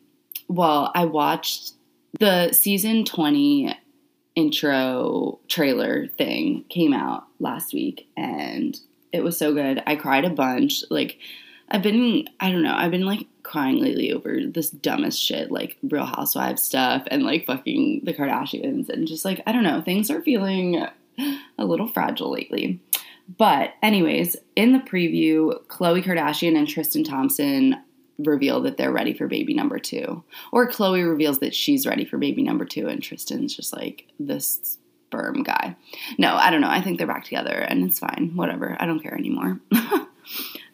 well, 0.49 0.91
I 0.95 1.05
watched 1.05 1.75
the 2.19 2.53
season 2.53 3.05
20 3.05 3.73
intro 4.35 5.39
trailer 5.49 6.09
thing 6.09 6.65
came 6.69 6.93
out 6.93 7.25
last 7.39 7.73
week 7.73 8.09
and 8.17 8.79
it 9.13 9.23
was 9.23 9.37
so 9.37 9.53
good. 9.53 9.83
I 9.87 9.97
cried 9.97 10.25
a 10.25 10.31
bunch. 10.31 10.85
Like 10.91 11.19
I've 11.71 11.83
been 11.83 12.29
I 12.39 12.51
don't 12.51 12.63
know, 12.63 12.75
I've 12.75 12.91
been 12.91 13.07
like 13.07 13.27
crying 13.43 13.83
lately 13.83 14.13
over 14.13 14.39
this 14.47 14.71
dumbest 14.71 15.21
shit 15.21 15.51
like 15.51 15.77
Real 15.83 16.05
Housewives 16.05 16.63
stuff 16.63 17.05
and 17.11 17.23
like 17.23 17.47
fucking 17.47 18.03
the 18.05 18.15
Kardashians 18.15 18.89
and 18.89 19.07
just 19.07 19.25
like 19.25 19.43
I 19.47 19.53
don't 19.53 19.65
know, 19.65 19.81
things 19.83 20.11
are 20.11 20.23
feeling 20.23 20.87
a 21.59 21.65
little 21.65 21.89
fragile 21.89 22.31
lately. 22.31 22.81
But, 23.39 23.75
anyways, 23.83 24.37
in 24.57 24.73
the 24.73 24.81
preview, 24.81 25.65
Khloe 25.67 26.03
Kardashian 26.03 26.57
and 26.57 26.67
Tristan 26.67 27.05
Thompson 27.05 27.77
reveal 28.19 28.61
that 28.63 28.77
they're 28.77 28.93
ready 28.93 29.15
for 29.15 29.29
baby 29.29 29.55
number 29.55 29.79
two. 29.79 30.25
Or 30.53 30.69
Khloe 30.69 31.09
reveals 31.09 31.39
that 31.39 31.55
she's 31.55 31.87
ready 31.87 32.05
for 32.05 32.19
baby 32.19 32.43
number 32.43 32.65
two, 32.65 32.89
and 32.89 33.03
Tristan's 33.03 33.55
just 33.55 33.73
like 33.73 34.07
this 34.19 34.79
sperm 35.11 35.43
guy. 35.43 35.77
No, 36.19 36.35
I 36.37 36.51
don't 36.51 36.61
know. 36.61 36.71
I 36.71 36.81
think 36.81 36.99
they're 36.99 37.07
back 37.07 37.25
together, 37.25 37.53
and 37.53 37.85
it's 37.85 37.99
fine. 37.99 38.33
Whatever. 38.35 38.77
I 38.79 38.87
don't 38.87 39.01
care 39.01 39.17
anymore. 39.17 39.61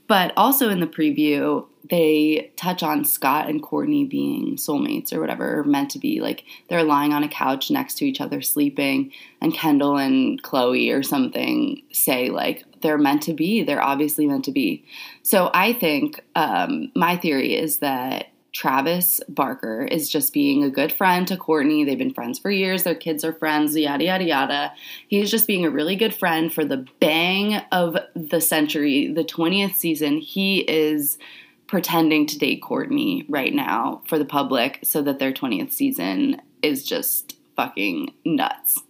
But 0.08 0.32
also 0.36 0.70
in 0.70 0.80
the 0.80 0.86
preview, 0.86 1.66
they 1.88 2.52
touch 2.56 2.82
on 2.82 3.04
Scott 3.04 3.48
and 3.48 3.62
Kourtney 3.62 4.08
being 4.08 4.56
soulmates 4.56 5.12
or 5.12 5.20
whatever, 5.20 5.60
or 5.60 5.64
meant 5.64 5.90
to 5.90 5.98
be. 5.98 6.20
Like 6.20 6.44
they're 6.68 6.84
lying 6.84 7.12
on 7.12 7.24
a 7.24 7.28
couch 7.28 7.70
next 7.70 7.94
to 7.98 8.04
each 8.04 8.20
other 8.20 8.40
sleeping, 8.40 9.12
and 9.40 9.54
Kendall 9.54 9.96
and 9.96 10.42
Khloe 10.42 10.96
or 10.96 11.02
something 11.02 11.82
say, 11.92 12.30
like, 12.30 12.64
they're 12.82 12.98
meant 12.98 13.22
to 13.22 13.34
be. 13.34 13.62
They're 13.62 13.82
obviously 13.82 14.26
meant 14.26 14.44
to 14.44 14.52
be. 14.52 14.84
So 15.22 15.50
I 15.52 15.72
think 15.72 16.22
um, 16.34 16.92
my 16.94 17.16
theory 17.16 17.56
is 17.56 17.78
that 17.78 18.28
Travis 18.56 19.20
Barker 19.28 19.84
is 19.84 20.08
just 20.08 20.32
being 20.32 20.64
a 20.64 20.70
good 20.70 20.90
friend 20.90 21.28
to 21.28 21.36
Kourtney. 21.36 21.84
They've 21.84 21.98
been 21.98 22.14
friends 22.14 22.38
for 22.38 22.50
years. 22.50 22.84
Their 22.84 22.94
kids 22.94 23.22
are 23.22 23.34
friends, 23.34 23.76
yada, 23.76 24.04
yada, 24.04 24.24
yada. 24.24 24.72
He's 25.06 25.30
just 25.30 25.46
being 25.46 25.66
a 25.66 25.70
really 25.70 25.94
good 25.94 26.14
friend 26.14 26.50
for 26.50 26.64
the 26.64 26.86
bang 26.98 27.56
of 27.70 27.98
the 28.14 28.40
century, 28.40 29.12
the 29.12 29.24
20th 29.24 29.74
season. 29.74 30.16
He 30.16 30.60
is 30.60 31.18
pretending 31.66 32.26
to 32.28 32.38
date 32.38 32.62
Kourtney 32.62 33.26
right 33.28 33.52
now 33.52 34.00
for 34.06 34.18
the 34.18 34.24
public 34.24 34.78
so 34.82 35.02
that 35.02 35.18
their 35.18 35.34
20th 35.34 35.72
season 35.72 36.40
is 36.62 36.82
just 36.82 37.36
fucking 37.56 38.14
nuts. 38.24 38.82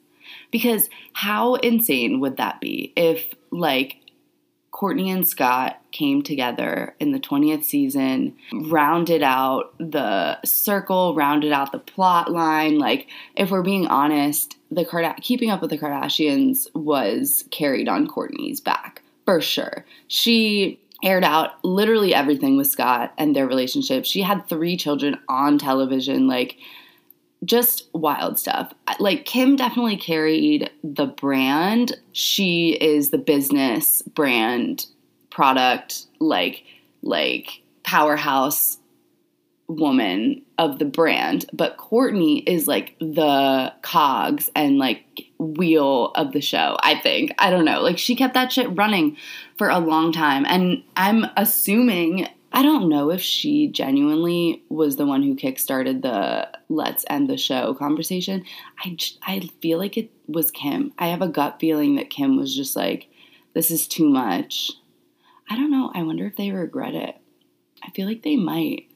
Because 0.52 0.88
how 1.12 1.56
insane 1.56 2.20
would 2.20 2.36
that 2.36 2.60
be 2.60 2.92
if, 2.94 3.34
like, 3.50 3.96
Kourtney 4.76 5.08
and 5.08 5.26
Scott 5.26 5.80
came 5.90 6.20
together 6.20 6.94
in 7.00 7.12
the 7.12 7.18
20th 7.18 7.64
season, 7.64 8.36
rounded 8.52 9.22
out 9.22 9.74
the 9.78 10.38
circle, 10.44 11.14
rounded 11.14 11.50
out 11.50 11.72
the 11.72 11.78
plot 11.78 12.30
line. 12.30 12.78
Like, 12.78 13.06
if 13.36 13.50
we're 13.50 13.62
being 13.62 13.86
honest, 13.86 14.56
the 14.70 14.84
Card- 14.84 15.16
keeping 15.22 15.50
up 15.50 15.62
with 15.62 15.70
the 15.70 15.78
Kardashians 15.78 16.66
was 16.74 17.44
carried 17.50 17.88
on 17.88 18.06
Kourtney's 18.06 18.60
back 18.60 19.00
for 19.24 19.40
sure. 19.40 19.86
She 20.08 20.78
aired 21.02 21.24
out 21.24 21.52
literally 21.64 22.14
everything 22.14 22.58
with 22.58 22.66
Scott 22.66 23.14
and 23.16 23.34
their 23.34 23.46
relationship. 23.46 24.04
She 24.04 24.20
had 24.20 24.46
three 24.46 24.76
children 24.76 25.18
on 25.26 25.56
television. 25.56 26.28
Like, 26.28 26.58
just 27.44 27.88
wild 27.92 28.38
stuff. 28.38 28.72
Like 28.98 29.24
Kim 29.24 29.56
definitely 29.56 29.96
carried 29.96 30.70
the 30.82 31.06
brand. 31.06 31.96
She 32.12 32.70
is 32.70 33.10
the 33.10 33.18
business 33.18 34.02
brand 34.02 34.86
product 35.30 36.06
like 36.18 36.64
like 37.02 37.62
powerhouse 37.82 38.78
woman 39.68 40.42
of 40.58 40.78
the 40.78 40.84
brand, 40.84 41.46
but 41.52 41.76
Kourtney 41.76 42.42
is 42.46 42.68
like 42.68 42.96
the 43.00 43.72
cogs 43.82 44.48
and 44.54 44.78
like 44.78 45.04
wheel 45.38 46.12
of 46.14 46.32
the 46.32 46.40
show, 46.40 46.76
I 46.80 46.98
think. 47.00 47.32
I 47.38 47.50
don't 47.50 47.64
know. 47.64 47.82
Like 47.82 47.98
she 47.98 48.16
kept 48.16 48.34
that 48.34 48.52
shit 48.52 48.74
running 48.76 49.16
for 49.56 49.68
a 49.68 49.78
long 49.78 50.12
time 50.12 50.46
and 50.46 50.82
I'm 50.96 51.26
assuming 51.36 52.28
I 52.56 52.62
don't 52.62 52.88
know 52.88 53.10
if 53.10 53.20
she 53.20 53.68
genuinely 53.68 54.64
was 54.70 54.96
the 54.96 55.04
one 55.04 55.22
who 55.22 55.36
kickstarted 55.36 56.00
the 56.00 56.48
let's 56.70 57.04
end 57.10 57.28
the 57.28 57.36
show 57.36 57.74
conversation. 57.74 58.46
I, 58.82 58.96
I 59.22 59.40
feel 59.60 59.76
like 59.76 59.98
it 59.98 60.10
was 60.26 60.50
Kim. 60.50 60.94
I 60.98 61.08
have 61.08 61.20
a 61.20 61.28
gut 61.28 61.60
feeling 61.60 61.96
that 61.96 62.08
Kim 62.08 62.38
was 62.38 62.56
just 62.56 62.74
like, 62.74 63.08
this 63.52 63.70
is 63.70 63.86
too 63.86 64.08
much. 64.08 64.70
I 65.50 65.54
don't 65.54 65.70
know. 65.70 65.92
I 65.94 66.02
wonder 66.02 66.24
if 66.24 66.36
they 66.36 66.50
regret 66.50 66.94
it. 66.94 67.14
I 67.84 67.90
feel 67.90 68.06
like 68.06 68.22
they 68.22 68.36
might. 68.36 68.86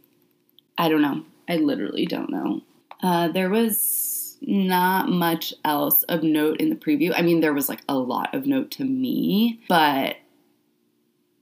I 0.78 0.88
don't 0.88 1.02
know. 1.02 1.24
I 1.46 1.56
literally 1.56 2.06
don't 2.06 2.30
know. 2.30 2.62
Uh, 3.02 3.28
there 3.28 3.50
was 3.50 4.38
not 4.40 5.10
much 5.10 5.52
else 5.66 6.02
of 6.04 6.22
note 6.22 6.62
in 6.62 6.70
the 6.70 6.76
preview. 6.76 7.12
I 7.14 7.20
mean, 7.20 7.40
there 7.40 7.52
was 7.52 7.68
like 7.68 7.82
a 7.90 7.98
lot 7.98 8.34
of 8.34 8.46
note 8.46 8.70
to 8.72 8.84
me, 8.86 9.60
but 9.68 10.16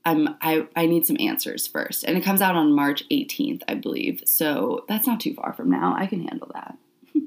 I'm 0.09 0.35
I, 0.41 0.67
I 0.75 0.87
need 0.87 1.05
some 1.05 1.17
answers 1.19 1.67
first. 1.67 2.03
And 2.03 2.17
it 2.17 2.23
comes 2.23 2.41
out 2.41 2.55
on 2.55 2.73
March 2.73 3.07
18th, 3.09 3.61
I 3.67 3.75
believe. 3.75 4.23
So 4.25 4.85
that's 4.87 5.05
not 5.05 5.19
too 5.19 5.35
far 5.35 5.53
from 5.53 5.69
now. 5.69 5.95
I 5.95 6.07
can 6.07 6.27
handle 6.27 6.49
that. 6.53 6.77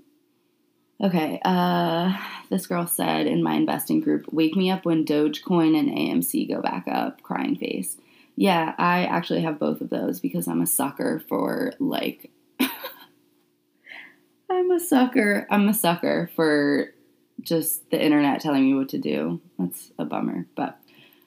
okay, 1.05 1.41
uh 1.45 2.17
this 2.51 2.67
girl 2.67 2.87
said 2.87 3.27
in 3.27 3.43
my 3.43 3.55
investing 3.55 4.01
group, 4.01 4.27
wake 4.33 4.57
me 4.57 4.71
up 4.71 4.85
when 4.85 5.05
Dogecoin 5.05 5.79
and 5.79 5.89
AMC 5.89 6.49
go 6.49 6.61
back 6.61 6.89
up, 6.89 7.23
crying 7.23 7.57
face. 7.57 7.97
Yeah, 8.35 8.75
I 8.79 9.05
actually 9.05 9.43
have 9.43 9.61
both 9.61 9.81
of 9.81 9.91
those 9.91 10.19
because 10.19 10.49
I'm 10.49 10.63
a 10.63 10.67
sucker 10.67 11.23
for 11.29 11.75
like 11.79 12.31
I'm 14.51 14.71
a 14.73 14.81
sucker. 14.81 15.47
I'm 15.51 15.69
a 15.69 15.75
sucker 15.75 16.31
for 16.35 16.93
just 17.41 17.89
the 17.91 18.03
internet 18.03 18.41
telling 18.41 18.65
me 18.65 18.75
what 18.75 18.89
to 18.89 18.99
do. 18.99 19.41
That's 19.59 19.93
a 19.99 20.05
bummer, 20.05 20.47
but 20.57 20.79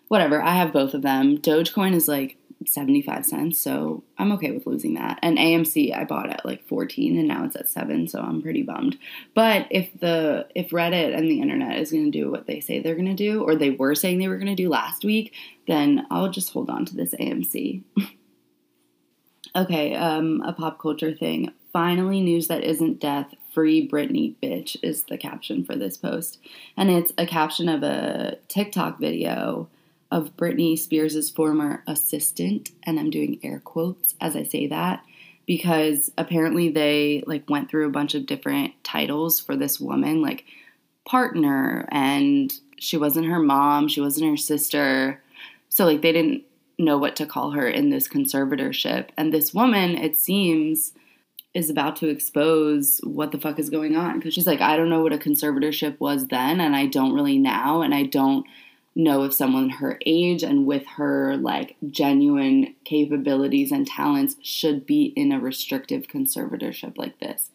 whatever. 0.08 0.42
I 0.42 0.56
have 0.56 0.74
both 0.74 0.94
of 0.94 1.02
them. 1.02 1.38
Dogecoin 1.38 1.94
is 1.94 2.08
like 2.08 2.38
75 2.66 3.26
cents, 3.26 3.60
so 3.60 4.04
I'm 4.18 4.32
okay 4.34 4.52
with 4.52 4.66
losing 4.66 4.96
that. 4.96 5.20
And 5.22 5.38
AMC 5.38 5.96
I 5.96 6.06
bought 6.06 6.30
at 6.30 6.46
like 6.46 6.68
14 6.68 7.18
and 7.18 7.28
now 7.28 7.44
it's 7.46 7.56
at 7.56 7.70
7, 7.70 8.08
so 8.08 8.20
I'm 8.20 8.42
pretty 8.42 8.64
bummed. 8.64 8.98
But 9.34 9.68
if 9.70 9.90
the 10.00 10.48
if 10.56 10.70
Reddit 10.70 11.16
and 11.16 11.30
the 11.30 11.42
internet 11.42 11.80
is 11.80 11.92
going 11.92 12.12
to 12.12 12.18
do 12.18 12.32
what 12.32 12.48
they 12.48 12.60
say 12.60 12.80
they're 12.80 12.96
going 12.96 13.06
to 13.06 13.14
do 13.14 13.44
or 13.44 13.56
they 13.56 13.72
were 13.72 13.96
saying 13.96 14.20
they 14.20 14.28
were 14.28 14.38
going 14.38 14.48
to 14.48 14.56
do 14.56 14.70
last 14.70 15.04
week, 15.04 15.34
then 15.68 16.06
I'll 16.10 16.30
just 16.30 16.54
hold 16.54 16.70
on 16.70 16.86
to 16.86 16.96
this 16.96 17.14
AMC. 17.16 17.84
okay, 19.56 19.96
um 19.96 20.42
a 20.42 20.54
pop 20.54 20.80
culture 20.80 21.14
thing. 21.14 21.52
Finally 21.74 22.22
news 22.22 22.48
that 22.48 22.64
isn't 22.64 23.00
death 23.00 23.34
free 23.56 23.88
Britney 23.88 24.36
bitch 24.44 24.76
is 24.84 25.04
the 25.04 25.18
caption 25.18 25.64
for 25.64 25.76
this 25.76 25.98
post. 25.98 26.40
And 26.76 26.92
it's 26.92 27.14
a 27.18 27.26
caption 27.26 27.70
of 27.70 27.84
a 27.84 28.38
TikTok 28.50 29.00
video 29.00 29.70
of 30.12 30.36
Britney 30.38 30.78
Spears' 30.78 31.30
former 31.30 31.84
assistant, 31.88 32.72
and 32.84 33.00
I'm 33.00 33.10
doing 33.10 33.40
air 33.44 33.60
quotes 33.60 34.16
as 34.22 34.36
I 34.36 34.44
say 34.44 34.68
that 34.68 35.04
because 35.46 36.12
apparently 36.18 36.70
they 36.70 37.24
like 37.28 37.50
went 37.50 37.70
through 37.70 37.88
a 37.88 37.92
bunch 37.92 38.16
of 38.16 38.26
different 38.26 38.74
titles 38.84 39.40
for 39.40 39.56
this 39.56 39.80
woman, 39.80 40.22
like 40.22 40.46
partner, 41.08 41.88
and 41.92 42.54
she 42.78 42.98
wasn't 42.98 43.28
her 43.28 43.40
mom, 43.40 43.88
she 43.88 44.02
wasn't 44.02 44.30
her 44.30 44.38
sister. 44.38 45.22
So 45.70 45.86
like 45.86 46.02
they 46.02 46.12
didn't 46.12 46.44
know 46.78 46.98
what 46.98 47.16
to 47.18 47.26
call 47.26 47.52
her 47.52 47.68
in 47.68 47.90
this 47.90 48.08
conservatorship. 48.08 49.10
And 49.18 49.34
this 49.34 49.54
woman, 49.54 49.98
it 49.98 50.18
seems, 50.18 50.94
is 51.54 51.70
about 51.70 51.96
to 51.98 52.10
expose 52.10 53.00
what 53.04 53.32
the 53.32 53.40
fuck 53.40 53.60
is 53.60 53.70
going 53.70 53.96
on 53.96 54.20
because 54.20 54.34
she's 54.34 54.48
like, 54.48 54.62
I 54.62 54.76
don't 54.76 54.90
know 54.90 55.02
what 55.02 55.14
a 55.14 55.18
conservatorship 55.18 56.00
was 56.00 56.28
then, 56.28 56.60
and 56.60 56.76
I 56.76 56.88
don't 56.88 57.14
really 57.14 57.38
now, 57.38 57.82
and 57.82 57.96
I 57.96 58.04
don't 58.04 58.46
know 58.96 59.24
if 59.24 59.34
someone 59.34 59.70
her 59.70 60.00
age 60.06 60.42
and 60.42 60.66
with 60.66 60.86
her 60.96 61.36
like 61.38 61.76
genuine 61.90 62.76
capabilities 62.86 63.72
and 63.72 63.86
talents 63.86 64.36
should 64.42 64.86
be 64.86 65.06
in 65.16 65.32
a 65.32 65.40
restrictive 65.40 66.08
conservatorship 66.08 66.98
like 66.98 67.20
this. 67.20 67.50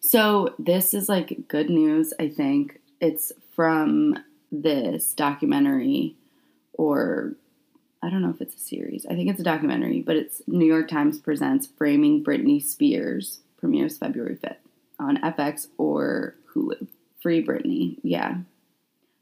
So, 0.00 0.54
this 0.58 0.92
is 0.92 1.08
like 1.08 1.48
good 1.48 1.70
news, 1.70 2.12
I 2.20 2.28
think. 2.28 2.80
It's 3.00 3.32
from 3.54 4.18
this 4.52 5.14
documentary, 5.14 6.16
or 6.74 7.34
I 8.02 8.10
don't 8.10 8.20
know 8.20 8.30
if 8.30 8.42
it's 8.42 8.54
a 8.54 8.58
series. 8.58 9.06
I 9.06 9.14
think 9.14 9.30
it's 9.30 9.40
a 9.40 9.44
documentary, 9.44 10.02
but 10.02 10.16
it's 10.16 10.42
New 10.46 10.66
York 10.66 10.88
Times 10.88 11.18
Presents 11.18 11.66
Framing 11.78 12.22
Britney 12.22 12.62
Spears, 12.62 13.40
premieres 13.56 13.96
February 13.96 14.36
5th 14.36 14.56
on 14.98 15.16
FX 15.22 15.68
or 15.78 16.34
Hulu. 16.54 16.86
Free 17.20 17.42
Britney. 17.42 17.96
Yeah, 18.02 18.36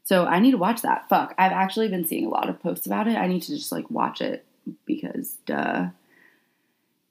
so 0.03 0.25
I 0.25 0.39
need 0.39 0.51
to 0.51 0.57
watch 0.57 0.81
that. 0.81 1.07
Fuck. 1.07 1.33
I've 1.37 1.51
actually 1.51 1.87
been 1.87 2.05
seeing 2.05 2.25
a 2.25 2.29
lot 2.29 2.49
of 2.49 2.61
posts 2.61 2.85
about 2.85 3.07
it. 3.07 3.15
I 3.15 3.27
need 3.27 3.41
to 3.43 3.55
just 3.55 3.71
like 3.71 3.89
watch 3.89 4.21
it 4.21 4.45
because 4.85 5.37
duh. 5.45 5.87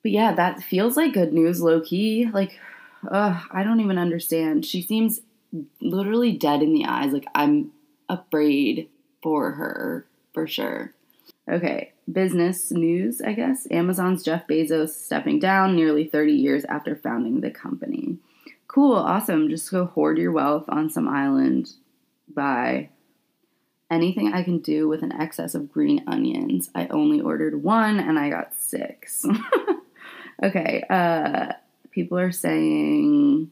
But 0.03 0.13
yeah, 0.13 0.35
that 0.35 0.63
feels 0.63 0.97
like 0.97 1.15
good 1.15 1.33
news, 1.33 1.63
low 1.63 1.81
key. 1.81 2.29
Like, 2.33 2.59
uh, 3.09 3.41
I 3.51 3.63
don't 3.63 3.81
even 3.81 3.99
understand. 3.99 4.67
She 4.67 4.83
seems 4.83 5.21
literally 5.81 6.33
dead 6.33 6.63
in 6.63 6.75
the 6.75 6.85
eyes. 6.85 7.13
Like, 7.13 7.27
I'm 7.35 7.71
afraid 8.09 8.89
for 9.23 9.53
her, 9.53 10.05
for 10.35 10.47
sure. 10.47 10.93
Okay, 11.49 11.93
business 12.11 12.73
news, 12.73 13.21
I 13.21 13.33
guess. 13.33 13.67
Amazon's 13.71 14.23
Jeff 14.23 14.47
Bezos 14.47 14.91
stepping 14.91 15.39
down 15.39 15.77
nearly 15.77 16.05
30 16.05 16.33
years 16.33 16.65
after 16.65 16.97
founding 16.97 17.41
the 17.41 17.51
company. 17.51 18.19
Cool, 18.67 18.95
awesome. 18.95 19.49
Just 19.49 19.71
go 19.71 19.87
hoard 19.87 20.19
your 20.19 20.33
wealth 20.33 20.65
on 20.69 20.91
some 20.91 21.09
island 21.09 21.73
by 22.29 22.91
anything 23.91 24.33
I 24.33 24.43
can 24.43 24.59
do 24.59 24.89
with 24.89 25.03
an 25.03 25.13
excess 25.13 25.55
of 25.55 25.71
green 25.71 26.03
onions. 26.07 26.71
I 26.75 26.87
only 26.89 27.21
ordered 27.21 27.63
one 27.63 28.01
and 28.01 28.19
I 28.19 28.31
got 28.31 28.55
six. 28.55 29.25
okay, 30.43 30.83
uh, 30.89 31.53
people 31.91 32.19
are 32.19 32.33
saying 32.33 33.51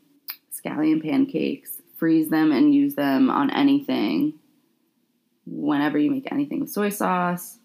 scallion 0.53 1.03
pancakes, 1.03 1.73
freeze 1.97 2.31
them 2.31 2.53
and 2.53 2.75
use 2.75 2.95
them 2.95 3.31
on 3.31 3.50
anything 3.50 4.35
whenever 5.47 5.99
you 5.99 6.11
make 6.11 6.31
anything 6.33 6.61
with 6.61 6.71
soy 6.71 6.89
sauce. 6.89 7.59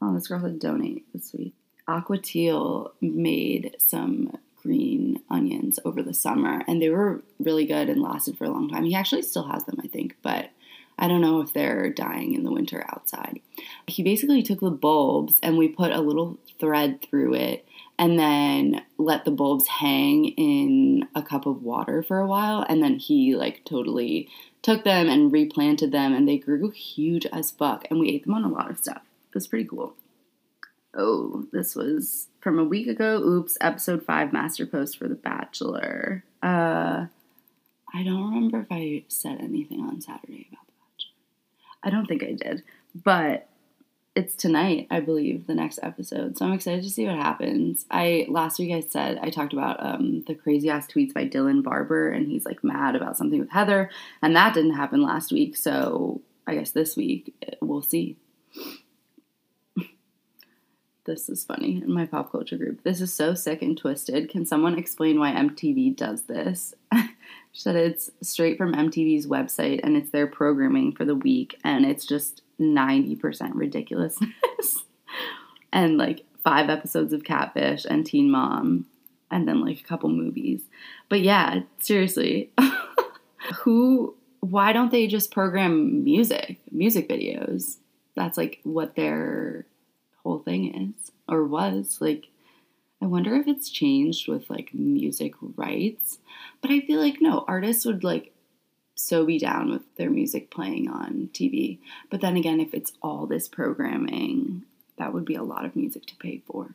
Oh, 0.00 0.12
this 0.12 0.28
girl 0.28 0.40
said 0.40 0.58
donate. 0.58 1.06
That's 1.12 1.30
sweet. 1.30 1.54
Aqua 1.88 2.18
Teal 2.18 2.92
made 3.00 3.76
some 3.78 4.36
green 4.62 5.20
onions 5.28 5.78
over 5.84 6.02
the 6.02 6.14
summer, 6.14 6.62
and 6.68 6.80
they 6.80 6.90
were 6.90 7.22
really 7.40 7.66
good 7.66 7.88
and 7.88 8.00
lasted 8.00 8.36
for 8.38 8.44
a 8.44 8.50
long 8.50 8.68
time. 8.68 8.84
He 8.84 8.94
actually 8.94 9.22
still 9.22 9.44
has 9.44 9.64
them, 9.64 9.76
but 10.22 10.50
I 10.98 11.08
don't 11.08 11.20
know 11.20 11.40
if 11.40 11.52
they're 11.52 11.90
dying 11.90 12.34
in 12.34 12.44
the 12.44 12.52
winter 12.52 12.84
outside. 12.88 13.40
He 13.86 14.02
basically 14.02 14.42
took 14.42 14.60
the 14.60 14.70
bulbs 14.70 15.36
and 15.42 15.58
we 15.58 15.68
put 15.68 15.90
a 15.92 16.00
little 16.00 16.38
thread 16.60 17.02
through 17.02 17.34
it 17.34 17.66
and 17.98 18.18
then 18.18 18.82
let 18.98 19.24
the 19.24 19.30
bulbs 19.30 19.66
hang 19.66 20.26
in 20.26 21.08
a 21.14 21.22
cup 21.22 21.46
of 21.46 21.62
water 21.62 22.02
for 22.02 22.20
a 22.20 22.26
while 22.26 22.64
and 22.68 22.82
then 22.82 22.98
he 22.98 23.34
like 23.34 23.64
totally 23.64 24.28
took 24.62 24.84
them 24.84 25.08
and 25.08 25.32
replanted 25.32 25.92
them 25.92 26.12
and 26.14 26.28
they 26.28 26.38
grew 26.38 26.70
huge 26.70 27.26
as 27.26 27.50
fuck 27.50 27.84
and 27.90 27.98
we 27.98 28.10
ate 28.10 28.24
them 28.24 28.34
on 28.34 28.44
a 28.44 28.48
lot 28.48 28.70
of 28.70 28.78
stuff. 28.78 29.02
It 29.30 29.34
was 29.34 29.48
pretty 29.48 29.64
cool. 29.64 29.94
Oh, 30.94 31.46
this 31.52 31.74
was 31.74 32.28
from 32.40 32.58
a 32.58 32.64
week 32.64 32.86
ago. 32.86 33.16
Oops, 33.16 33.56
episode 33.60 34.04
five 34.04 34.32
master 34.32 34.66
post 34.66 34.98
for 34.98 35.08
The 35.08 35.14
Bachelor. 35.14 36.22
Uh, 36.42 37.06
I 37.94 38.02
don't 38.02 38.34
remember 38.34 38.60
if 38.60 38.66
I 38.70 39.04
said 39.08 39.40
anything 39.40 39.80
on 39.80 40.00
Saturday 40.00 40.48
about 40.50 40.66
The 40.66 40.72
Bachelor. 40.80 41.12
I 41.82 41.90
don't 41.90 42.06
think 42.06 42.22
I 42.22 42.32
did, 42.32 42.62
but 42.94 43.48
it's 44.14 44.34
tonight, 44.34 44.86
I 44.90 45.00
believe, 45.00 45.46
the 45.46 45.54
next 45.54 45.78
episode. 45.82 46.36
So 46.36 46.44
I'm 46.44 46.52
excited 46.52 46.84
to 46.84 46.90
see 46.90 47.06
what 47.06 47.16
happens. 47.16 47.86
I 47.90 48.26
last 48.28 48.58
week 48.58 48.72
I 48.72 48.80
said 48.80 49.18
I 49.22 49.30
talked 49.30 49.52
about 49.52 49.84
um, 49.84 50.22
the 50.26 50.34
crazy 50.34 50.68
ass 50.68 50.86
tweets 50.86 51.14
by 51.14 51.26
Dylan 51.26 51.62
Barbour, 51.62 52.10
and 52.10 52.26
he's 52.26 52.44
like 52.44 52.62
mad 52.62 52.94
about 52.94 53.16
something 53.16 53.40
with 53.40 53.50
Heather, 53.50 53.90
and 54.20 54.36
that 54.36 54.54
didn't 54.54 54.74
happen 54.74 55.02
last 55.02 55.32
week. 55.32 55.56
So 55.56 56.20
I 56.46 56.54
guess 56.54 56.72
this 56.72 56.96
week 56.96 57.34
we'll 57.60 57.82
see 57.82 58.16
this 61.06 61.28
is 61.30 61.44
funny 61.44 61.82
in 61.82 61.92
my 61.92 62.04
pop 62.04 62.32
culture 62.32 62.58
group. 62.58 62.82
This 62.82 63.00
is 63.00 63.14
so 63.14 63.32
sick 63.34 63.62
and 63.62 63.78
twisted. 63.78 64.28
Can 64.28 64.44
someone 64.44 64.78
explain 64.78 65.18
why 65.18 65.32
MTV 65.32 65.96
does 65.96 66.24
this? 66.24 66.74
she 67.52 67.60
said 67.60 67.76
it's 67.76 68.10
straight 68.22 68.58
from 68.58 68.74
MTV's 68.74 69.26
website 69.26 69.80
and 69.82 69.96
it's 69.96 70.10
their 70.10 70.26
programming 70.26 70.92
for 70.92 71.04
the 71.04 71.14
week 71.14 71.58
and 71.64 71.84
it's 71.84 72.06
just 72.06 72.42
90% 72.60 73.50
ridiculousness. 73.54 74.84
and 75.72 75.98
like 75.98 76.24
five 76.42 76.70
episodes 76.70 77.12
of 77.12 77.24
Catfish 77.24 77.84
and 77.84 78.04
Teen 78.06 78.30
Mom 78.30 78.86
and 79.30 79.46
then 79.46 79.64
like 79.64 79.80
a 79.80 79.84
couple 79.84 80.08
movies. 80.08 80.62
But 81.08 81.20
yeah, 81.20 81.60
seriously. 81.78 82.50
Who 83.62 84.16
why 84.40 84.72
don't 84.72 84.90
they 84.90 85.06
just 85.06 85.30
program 85.30 86.02
music, 86.02 86.58
music 86.70 87.08
videos? 87.08 87.76
That's 88.16 88.36
like 88.36 88.60
what 88.64 88.96
they're 88.96 89.66
whole 90.22 90.40
thing 90.40 90.94
is 90.96 91.12
or 91.28 91.44
was. 91.44 91.98
Like, 92.00 92.28
I 93.02 93.06
wonder 93.06 93.34
if 93.34 93.48
it's 93.48 93.68
changed 93.68 94.28
with 94.28 94.48
like 94.48 94.72
music 94.72 95.34
rights. 95.56 96.18
But 96.60 96.70
I 96.70 96.80
feel 96.80 97.00
like 97.00 97.20
no, 97.20 97.44
artists 97.48 97.84
would 97.84 98.04
like 98.04 98.32
so 98.94 99.26
be 99.26 99.38
down 99.38 99.70
with 99.70 99.82
their 99.96 100.10
music 100.10 100.50
playing 100.50 100.88
on 100.88 101.30
TV. 101.32 101.78
But 102.10 102.20
then 102.20 102.36
again, 102.36 102.60
if 102.60 102.72
it's 102.72 102.92
all 103.02 103.26
this 103.26 103.48
programming, 103.48 104.62
that 104.98 105.12
would 105.12 105.24
be 105.24 105.34
a 105.34 105.42
lot 105.42 105.64
of 105.64 105.74
music 105.74 106.06
to 106.06 106.16
pay 106.16 106.42
for. 106.46 106.74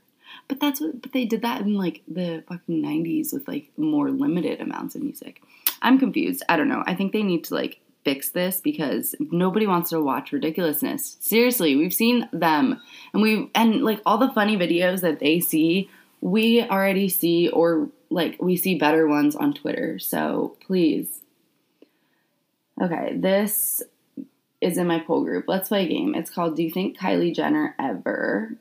But 0.50 0.60
that's 0.60 0.82
what 0.82 1.02
but 1.02 1.14
they 1.14 1.24
did 1.24 1.44
that 1.44 1.62
in 1.62 1.76
like 1.76 2.02
the 2.10 2.44
fucking 2.50 2.84
90s 2.84 3.32
with 3.34 3.48
like 3.48 3.72
more 3.78 4.12
limited 4.12 4.60
amounts 4.60 4.96
of 4.96 5.04
music. 5.04 5.42
I'm 5.82 5.98
confused. 5.98 6.44
I 6.50 6.58
don't 6.58 6.68
know. 6.68 6.84
I 6.86 6.96
think 6.96 7.14
they 7.14 7.24
need 7.24 7.46
to 7.46 7.56
like 7.56 7.80
fix 8.04 8.30
this 8.30 8.60
because 8.62 9.16
nobody 9.20 9.68
wants 9.68 9.90
to 9.92 10.02
watch 10.02 10.32
ridiculousness. 10.32 11.18
Seriously, 11.20 11.76
we've 11.76 11.94
seen 11.94 12.28
them 12.34 12.82
and 13.14 13.22
we 13.22 13.50
and 13.56 13.84
like 13.84 14.02
all 14.06 14.18
the 14.18 14.32
funny 14.32 14.58
videos 14.58 15.02
that 15.02 15.20
they 15.20 15.40
see, 15.40 15.90
we 16.22 16.62
already 16.62 17.10
see 17.10 17.50
or 17.50 17.90
like 18.10 18.42
we 18.42 18.56
see 18.56 18.76
better 18.76 19.08
ones 19.08 19.36
on 19.36 19.54
Twitter. 19.54 20.00
So, 20.00 20.56
please. 20.66 21.22
Okay, 22.82 23.14
this 23.16 23.82
is 24.62 24.78
in 24.78 24.88
my 24.88 25.00
poll 25.00 25.24
group. 25.24 25.46
Let's 25.48 25.70
play 25.70 25.86
a 25.86 25.90
game. 25.90 26.16
It's 26.16 26.30
called 26.30 26.56
Do 26.56 26.64
you 26.64 26.72
think 26.72 26.98
Kylie 26.98 27.36
Jenner 27.36 27.76
ever 27.80 28.58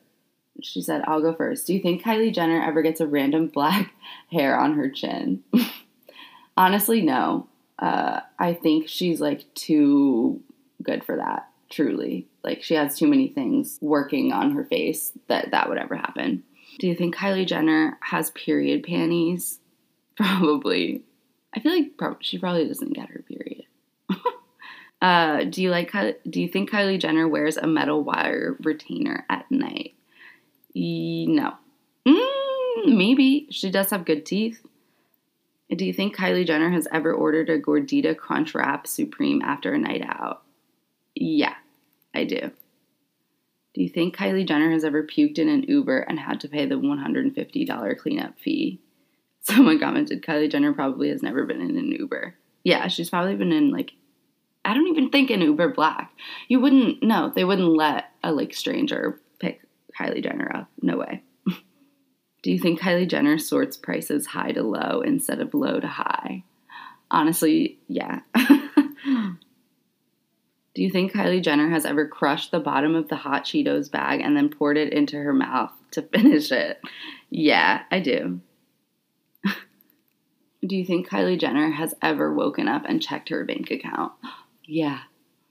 she 0.62 0.80
said, 0.80 1.02
I'll 1.06 1.20
go 1.20 1.34
first. 1.34 1.66
Do 1.66 1.74
you 1.74 1.80
think 1.80 2.02
Kylie 2.02 2.34
Jenner 2.34 2.62
ever 2.62 2.80
gets 2.80 3.02
a 3.02 3.06
random 3.06 3.46
black 3.54 3.92
hair 4.32 4.58
on 4.58 4.72
her 4.74 4.88
chin? 4.88 5.44
Honestly, 6.56 7.02
no 7.02 7.46
uh, 7.78 8.20
I 8.38 8.54
think 8.54 8.88
she's 8.88 9.20
like 9.20 9.52
too 9.54 10.42
good 10.82 11.04
for 11.04 11.16
that. 11.16 11.48
Truly, 11.68 12.28
like 12.44 12.62
she 12.62 12.74
has 12.74 12.96
too 12.96 13.08
many 13.08 13.28
things 13.28 13.78
working 13.80 14.32
on 14.32 14.52
her 14.52 14.64
face 14.64 15.12
that 15.26 15.50
that 15.50 15.68
would 15.68 15.78
ever 15.78 15.96
happen. 15.96 16.44
Do 16.78 16.86
you 16.86 16.94
think 16.94 17.16
Kylie 17.16 17.46
Jenner 17.46 17.98
has 18.00 18.30
period 18.30 18.84
panties? 18.84 19.60
Probably. 20.16 21.02
I 21.54 21.60
feel 21.60 21.72
like 21.72 21.96
pro- 21.96 22.16
she 22.20 22.38
probably 22.38 22.66
doesn't 22.68 22.92
get 22.92 23.08
her 23.08 23.22
period. 23.22 23.64
uh, 25.02 25.44
do 25.44 25.62
you 25.62 25.70
like? 25.70 25.92
Do 25.92 26.40
you 26.40 26.48
think 26.48 26.70
Kylie 26.70 27.00
Jenner 27.00 27.26
wears 27.26 27.56
a 27.56 27.66
metal 27.66 28.02
wire 28.02 28.56
retainer 28.60 29.24
at 29.30 29.50
night? 29.50 29.94
No. 30.74 31.54
Mm, 32.06 32.96
maybe 32.96 33.48
she 33.50 33.70
does 33.70 33.90
have 33.90 34.04
good 34.04 34.26
teeth. 34.26 34.60
Do 35.74 35.84
you 35.84 35.92
think 35.92 36.14
Kylie 36.14 36.46
Jenner 36.46 36.70
has 36.70 36.86
ever 36.92 37.12
ordered 37.12 37.48
a 37.48 37.58
Gordita 37.58 38.16
Crunch 38.16 38.54
Wrap 38.54 38.86
Supreme 38.86 39.42
after 39.42 39.72
a 39.72 39.78
night 39.78 40.04
out? 40.06 40.42
Yeah, 41.14 41.54
I 42.14 42.24
do. 42.24 42.50
Do 43.76 43.82
you 43.82 43.90
think 43.90 44.16
Kylie 44.16 44.48
Jenner 44.48 44.70
has 44.70 44.84
ever 44.84 45.02
puked 45.02 45.38
in 45.38 45.50
an 45.50 45.64
Uber 45.64 45.98
and 45.98 46.18
had 46.18 46.40
to 46.40 46.48
pay 46.48 46.64
the 46.64 46.76
$150 46.76 47.98
cleanup 47.98 48.38
fee? 48.38 48.80
Someone 49.42 49.78
commented 49.78 50.22
Kylie 50.22 50.50
Jenner 50.50 50.72
probably 50.72 51.10
has 51.10 51.22
never 51.22 51.44
been 51.44 51.60
in 51.60 51.76
an 51.76 51.92
Uber. 51.92 52.36
Yeah, 52.64 52.88
she's 52.88 53.10
probably 53.10 53.36
been 53.36 53.52
in 53.52 53.70
like 53.70 53.92
I 54.64 54.72
don't 54.72 54.88
even 54.88 55.10
think 55.10 55.28
an 55.28 55.42
Uber 55.42 55.74
Black. 55.74 56.10
You 56.48 56.58
wouldn't 56.58 57.02
no, 57.02 57.30
they 57.34 57.44
wouldn't 57.44 57.68
let 57.68 58.06
a 58.24 58.32
like 58.32 58.54
stranger 58.54 59.20
pick 59.40 59.60
Kylie 59.94 60.22
Jenner 60.22 60.50
up. 60.56 60.70
No 60.80 60.96
way. 60.96 61.22
Do 62.42 62.50
you 62.50 62.58
think 62.58 62.80
Kylie 62.80 63.06
Jenner 63.06 63.36
sorts 63.36 63.76
prices 63.76 64.26
high 64.26 64.52
to 64.52 64.62
low 64.62 65.02
instead 65.02 65.38
of 65.38 65.52
low 65.52 65.80
to 65.80 65.86
high? 65.86 66.44
Honestly, 67.10 67.78
yeah. 67.88 68.20
Do 70.76 70.82
you 70.82 70.90
think 70.90 71.10
Kylie 71.10 71.42
Jenner 71.42 71.70
has 71.70 71.86
ever 71.86 72.06
crushed 72.06 72.50
the 72.50 72.60
bottom 72.60 72.94
of 72.94 73.08
the 73.08 73.16
hot 73.16 73.44
Cheetos 73.44 73.90
bag 73.90 74.20
and 74.20 74.36
then 74.36 74.50
poured 74.50 74.76
it 74.76 74.92
into 74.92 75.16
her 75.16 75.32
mouth 75.32 75.72
to 75.92 76.02
finish 76.12 76.52
it? 76.52 76.82
Yeah, 77.30 77.84
I 77.90 78.00
do. 78.00 78.42
do 80.66 80.76
you 80.76 80.84
think 80.84 81.08
Kylie 81.08 81.40
Jenner 81.40 81.70
has 81.70 81.94
ever 82.02 82.30
woken 82.30 82.68
up 82.68 82.82
and 82.86 83.00
checked 83.00 83.30
her 83.30 83.42
bank 83.46 83.70
account? 83.70 84.12
yeah. 84.66 84.98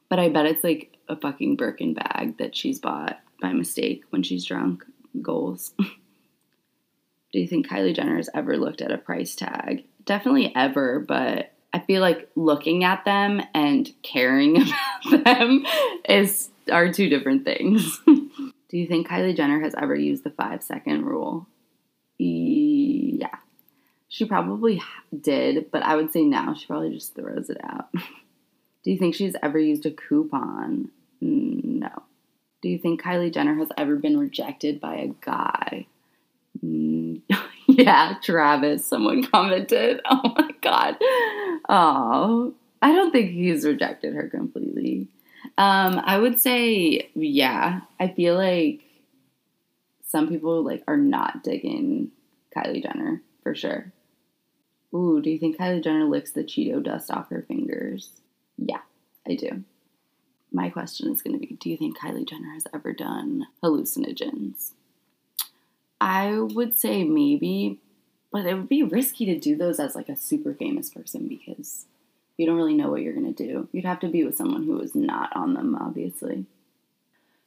But 0.10 0.20
I 0.20 0.30
bet 0.30 0.46
it's 0.46 0.64
like 0.64 0.96
a 1.10 1.16
fucking 1.16 1.56
Birkin 1.56 1.96
bag 1.96 2.38
that 2.38 2.56
she's 2.56 2.78
bought 2.78 3.20
by 3.42 3.52
mistake 3.52 4.04
when 4.12 4.22
she's 4.22 4.46
drunk. 4.46 4.86
Goals. 5.24 5.74
do 5.80 7.40
you 7.40 7.48
think 7.48 7.68
Kylie 7.68 7.96
Jenner 7.96 8.18
has 8.18 8.30
ever 8.36 8.58
looked 8.58 8.84
at 8.84 8.92
a 8.92 9.00
price 9.00 9.34
tag? 9.34 9.86
Definitely 10.06 10.54
ever, 10.56 11.00
but 11.00 11.55
I 11.76 11.80
feel 11.80 12.00
like 12.00 12.30
looking 12.38 12.86
at 12.86 13.04
them 13.04 13.42
and 13.54 13.92
caring 14.02 14.56
about 15.06 15.26
them 15.26 15.66
is 16.08 16.50
are 16.72 16.94
two 16.94 17.10
different 17.10 17.44
things. 17.44 18.00
Do 18.06 18.78
you 18.78 18.88
think 18.88 19.10
Kylie 19.10 19.36
Jenner 19.36 19.60
has 19.60 19.76
ever 19.78 19.94
used 19.94 20.24
the 20.24 20.30
five 20.30 20.64
second 20.64 21.04
rule? 21.04 21.48
Yeah. 22.18 23.28
She 24.08 24.24
probably 24.24 24.82
did, 25.20 25.70
but 25.70 25.84
I 25.84 25.98
would 25.98 26.14
say 26.14 26.24
now 26.24 26.54
she 26.54 26.66
probably 26.66 26.94
just 26.94 27.14
throws 27.14 27.50
it 27.50 27.58
out. 27.62 27.92
Do 27.92 28.92
you 28.92 28.98
think 28.98 29.14
she's 29.14 29.36
ever 29.44 29.60
used 29.60 29.86
a 29.86 29.92
coupon? 29.92 30.92
No. 31.20 32.04
Do 32.62 32.70
you 32.70 32.78
think 32.78 33.02
Kylie 33.02 33.34
Jenner 33.34 33.56
has 33.56 33.70
ever 33.78 33.98
been 33.98 34.18
rejected 34.18 34.80
by 34.80 34.96
a 34.96 35.08
guy? 35.20 35.88
yeah, 37.84 38.16
Travis, 38.22 38.86
someone 38.86 39.24
commented. 39.24 40.02
Oh 40.10 40.34
my 40.38 40.52
god. 40.62 40.98
Oh, 41.70 42.54
I 42.82 42.94
don't 42.94 43.12
think 43.12 43.32
he's 43.32 43.66
rejected 43.66 44.14
her 44.14 44.30
completely. 44.30 45.08
Um, 45.58 46.02
I 46.04 46.18
would 46.18 46.40
say, 46.40 47.10
yeah. 47.16 47.82
I 48.00 48.08
feel 48.08 48.36
like 48.36 48.82
some 50.08 50.28
people 50.30 50.64
like 50.64 50.84
are 50.88 50.98
not 50.98 51.44
digging 51.44 52.12
Kylie 52.56 52.82
Jenner 52.82 53.22
for 53.44 53.56
sure. 53.56 53.92
Ooh, 54.94 55.22
do 55.22 55.30
you 55.30 55.38
think 55.38 55.58
Kylie 55.58 55.84
Jenner 55.84 56.06
licks 56.06 56.32
the 56.32 56.44
Cheeto 56.44 56.82
dust 56.82 57.12
off 57.12 57.30
her 57.30 57.44
fingers? 57.48 58.12
Yeah, 58.58 58.82
I 59.28 59.36
do. 59.36 59.64
My 60.52 60.70
question 60.70 61.12
is 61.12 61.22
going 61.22 61.40
to 61.40 61.46
be 61.46 61.58
Do 61.60 61.70
you 61.70 61.78
think 61.78 61.98
Kylie 61.98 62.28
Jenner 62.28 62.54
has 62.54 62.66
ever 62.74 62.94
done 62.94 63.48
hallucinogens? 63.62 64.72
I 66.00 66.38
would 66.40 66.78
say 66.78 67.04
maybe, 67.04 67.80
but 68.32 68.46
it 68.46 68.54
would 68.56 68.70
be 68.70 68.84
risky 68.84 69.26
to 69.26 69.40
do 69.40 69.56
those 69.56 69.80
as 69.80 69.96
like 69.96 70.10
a 70.10 70.16
super 70.16 70.54
famous 70.54 70.90
person 70.90 71.28
because 71.28 71.86
you 72.38 72.46
don't 72.46 72.58
really 72.58 72.74
know 72.74 72.90
what 72.90 73.02
you're 73.02 73.14
going 73.14 73.34
to 73.34 73.48
do. 73.48 73.70
You'd 73.72 73.86
have 73.86 74.00
to 74.02 74.10
be 74.10 74.24
with 74.24 74.36
someone 74.38 74.64
who 74.64 74.80
is 74.82 74.94
not 74.94 75.36
on 75.36 75.54
them, 75.54 75.76
obviously. 75.76 76.46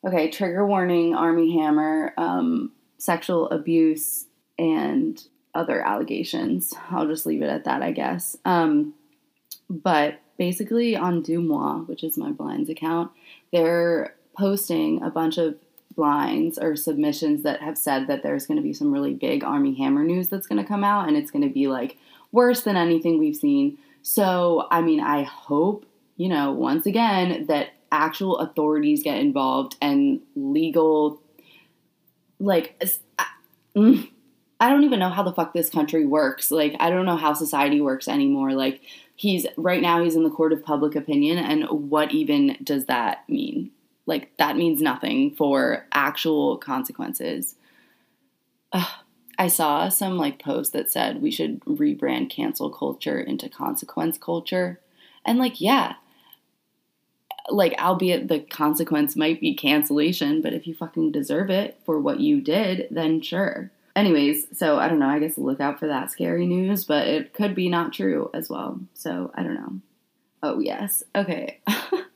Okay, 0.05 0.31
trigger 0.31 0.65
warning 0.65 1.15
Armie 1.15 1.59
Hammer, 1.59 2.15
um, 2.17 2.73
sexual 2.99 3.49
abuse, 3.51 4.27
and 4.59 5.23
other 5.55 5.83
allegations. 5.83 6.73
I'll 6.91 7.07
just 7.07 7.27
leave 7.27 7.43
it 7.43 7.51
at 7.51 7.65
that, 7.65 7.83
I 7.83 7.93
guess. 7.93 8.37
Um, 8.45 8.95
but 9.69 10.21
basically, 10.39 10.97
on 10.97 11.23
DeuxMoi, 11.23 11.87
which 11.89 12.05
is 12.05 12.17
my 12.17 12.31
blinds 12.31 12.71
account, 12.71 13.11
they're 13.53 14.15
posting 14.37 15.03
a 15.03 15.11
bunch 15.11 15.37
of 15.37 15.57
blinds 15.99 16.59
or 16.59 16.77
submissions 16.77 17.43
that 17.43 17.61
have 17.61 17.77
said 17.77 18.07
that 18.07 18.23
there's 18.23 18.47
going 18.47 18.57
to 18.57 18.63
be 18.63 18.73
some 18.73 18.93
really 18.93 19.13
big 19.13 19.43
Armie 19.43 19.75
Hammer 19.75 20.05
news 20.05 20.29
that's 20.29 20.47
going 20.47 20.63
to 20.63 20.67
come 20.67 20.85
out, 20.85 21.09
and 21.09 21.17
it's 21.17 21.33
going 21.33 21.43
to 21.43 21.53
be 21.53 21.67
like 21.67 21.99
worse 22.31 22.61
than 22.61 22.77
anything 22.77 23.19
we've 23.19 23.35
seen. 23.35 23.77
So, 24.03 24.69
I 24.71 24.81
mean, 24.81 25.01
I 25.01 25.25
hope, 25.25 25.85
you 26.17 26.29
know, 26.29 26.53
once 26.53 26.87
again, 26.87 27.47
that 27.49 27.71
actual 27.91 28.39
authorities 28.39 29.03
get 29.03 29.19
involved 29.19 29.75
and 29.83 30.21
legal, 30.37 31.21
like, 32.39 32.81
mm, 33.77 34.09
I 34.61 34.71
don't 34.71 34.85
even 34.85 35.01
know 35.01 35.11
how 35.11 35.25
the 35.25 35.33
fuck 35.33 35.53
this 35.53 35.69
country 35.69 36.07
works. 36.07 36.53
Like, 36.53 36.77
I 36.79 36.91
don't 36.91 37.07
know 37.07 37.17
how 37.17 37.33
society 37.33 37.81
works 37.81 38.07
anymore. 38.07 38.53
Like, 38.53 38.83
he's 39.17 39.49
right 39.57 39.83
now, 39.83 40.05
he's 40.05 40.15
in 40.15 40.23
the 40.23 40.31
court 40.31 40.53
of 40.53 40.63
public 40.63 40.95
opinion, 40.95 41.39
and 41.39 41.91
what 41.91 42.13
even 42.13 42.57
does 42.63 42.87
that 42.87 43.29
mean? 43.29 43.73
Like, 44.09 44.37
that 44.39 44.57
means 44.57 44.83
nothing 44.83 45.37
for 45.37 45.87
actual 45.93 46.57
consequences. 46.59 47.55
Ugh. 48.73 49.05
I 49.39 49.47
saw 49.47 49.89
some 49.89 50.19
like 50.19 50.43
post 50.43 50.73
that 50.73 50.91
said 50.91 51.23
we 51.23 51.31
should 51.31 51.61
rebrand 51.61 52.29
cancel 52.29 52.71
culture 52.71 53.21
into 53.21 53.49
consequence 53.49 54.19
culture. 54.19 54.81
And 55.25 55.39
like, 55.39 55.61
yeah, 55.61 55.95
like, 57.49 57.75
albeit 57.79 58.29
the 58.29 58.41
consequence 58.41 59.15
might 59.17 59.41
be 59.41 59.55
cancellation, 59.55 60.43
but 60.43 60.53
if 60.53 60.67
you 60.67 60.75
fucking 60.75 61.13
deserve 61.13 61.51
it 61.51 61.79
for 61.87 62.01
what 62.01 62.21
you 62.21 62.41
did, 62.41 62.89
then 62.91 63.21
sure. 63.21 63.71
Anyways, 63.95 64.47
so 64.57 64.79
I 64.79 64.89
don't 64.89 64.99
know. 64.99 65.09
I 65.09 65.19
guess 65.19 65.39
look 65.39 65.61
out 65.61 65.79
for 65.79 65.87
that 65.87 66.11
scary 66.11 66.47
news, 66.47 66.85
but 66.85 67.07
it 67.07 67.33
could 67.33 67.55
be 67.55 67.69
not 67.69 67.93
true 67.93 68.31
as 68.35 68.51
well. 68.51 68.81
So 68.95 69.31
I 69.35 69.43
don't 69.43 69.55
know. 69.55 69.81
Oh, 70.43 70.59
yes. 70.61 71.03
Okay. 71.15 71.61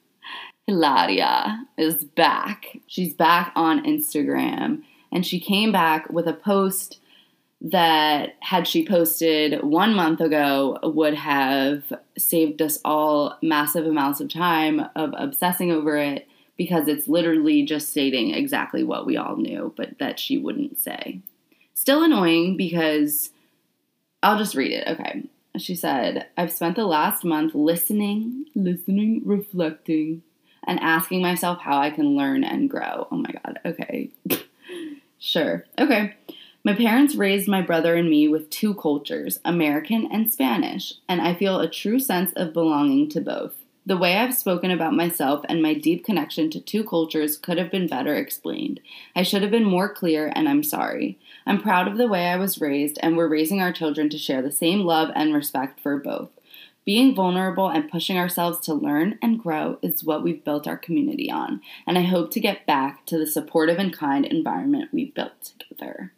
Hilaria 0.66 1.66
is 1.76 2.04
back. 2.04 2.78
She's 2.86 3.14
back 3.14 3.52
on 3.56 3.84
Instagram 3.84 4.82
and 5.10 5.26
she 5.26 5.40
came 5.40 5.72
back 5.72 6.08
with 6.10 6.26
a 6.26 6.32
post 6.32 6.98
that 7.60 8.36
had 8.40 8.66
she 8.66 8.84
posted 8.84 9.62
one 9.62 9.94
month 9.94 10.20
ago 10.20 10.78
would 10.82 11.14
have 11.14 11.92
saved 12.18 12.60
us 12.60 12.78
all 12.84 13.38
massive 13.40 13.86
amounts 13.86 14.20
of 14.20 14.28
time 14.28 14.82
of 14.96 15.14
obsessing 15.16 15.70
over 15.70 15.96
it 15.96 16.26
because 16.56 16.88
it's 16.88 17.08
literally 17.08 17.64
just 17.64 17.90
stating 17.90 18.34
exactly 18.34 18.82
what 18.82 19.06
we 19.06 19.16
all 19.16 19.36
knew, 19.36 19.72
but 19.76 19.98
that 19.98 20.18
she 20.18 20.38
wouldn't 20.38 20.78
say. 20.78 21.20
Still 21.74 22.02
annoying 22.02 22.56
because 22.56 23.30
I'll 24.22 24.38
just 24.38 24.54
read 24.54 24.72
it. 24.72 24.88
Okay. 24.88 25.24
She 25.58 25.74
said, 25.74 26.26
I've 26.36 26.52
spent 26.52 26.76
the 26.76 26.86
last 26.86 27.24
month 27.24 27.54
listening, 27.54 28.46
listening, 28.54 29.22
reflecting, 29.24 30.22
and 30.66 30.80
asking 30.80 31.22
myself 31.22 31.60
how 31.60 31.78
I 31.78 31.90
can 31.90 32.16
learn 32.16 32.44
and 32.44 32.70
grow. 32.70 33.08
Oh 33.10 33.16
my 33.16 33.30
God. 33.44 33.60
Okay. 33.64 34.10
sure. 35.18 35.64
Okay. 35.78 36.14
My 36.64 36.74
parents 36.74 37.16
raised 37.16 37.48
my 37.48 37.60
brother 37.60 37.96
and 37.96 38.08
me 38.08 38.28
with 38.28 38.48
two 38.48 38.74
cultures, 38.74 39.40
American 39.44 40.08
and 40.12 40.32
Spanish, 40.32 40.94
and 41.08 41.20
I 41.20 41.34
feel 41.34 41.58
a 41.58 41.68
true 41.68 41.98
sense 41.98 42.32
of 42.34 42.52
belonging 42.52 43.08
to 43.10 43.20
both. 43.20 43.54
The 43.84 43.96
way 43.96 44.16
I've 44.16 44.34
spoken 44.34 44.70
about 44.70 44.94
myself 44.94 45.44
and 45.48 45.60
my 45.60 45.74
deep 45.74 46.04
connection 46.04 46.50
to 46.50 46.60
two 46.60 46.84
cultures 46.84 47.36
could 47.36 47.58
have 47.58 47.72
been 47.72 47.88
better 47.88 48.14
explained. 48.14 48.78
I 49.16 49.24
should 49.24 49.42
have 49.42 49.50
been 49.50 49.64
more 49.64 49.92
clear, 49.92 50.32
and 50.36 50.48
I'm 50.48 50.62
sorry. 50.62 51.18
I'm 51.44 51.60
proud 51.60 51.88
of 51.88 51.98
the 51.98 52.06
way 52.06 52.28
I 52.28 52.36
was 52.36 52.60
raised, 52.60 52.96
and 53.02 53.16
we're 53.16 53.26
raising 53.26 53.60
our 53.60 53.72
children 53.72 54.08
to 54.10 54.18
share 54.18 54.40
the 54.40 54.52
same 54.52 54.82
love 54.82 55.10
and 55.16 55.34
respect 55.34 55.80
for 55.80 55.98
both. 55.98 56.30
Being 56.84 57.14
vulnerable 57.14 57.68
and 57.68 57.90
pushing 57.90 58.18
ourselves 58.18 58.58
to 58.66 58.74
learn 58.74 59.18
and 59.22 59.40
grow 59.40 59.78
is 59.82 60.02
what 60.02 60.24
we've 60.24 60.44
built 60.44 60.66
our 60.66 60.76
community 60.76 61.30
on, 61.30 61.60
and 61.86 61.96
I 61.96 62.02
hope 62.02 62.32
to 62.32 62.40
get 62.40 62.66
back 62.66 63.06
to 63.06 63.18
the 63.18 63.26
supportive 63.26 63.78
and 63.78 63.96
kind 63.96 64.24
environment 64.24 64.90
we 64.92 65.12
built 65.12 65.52
together. 65.60 66.12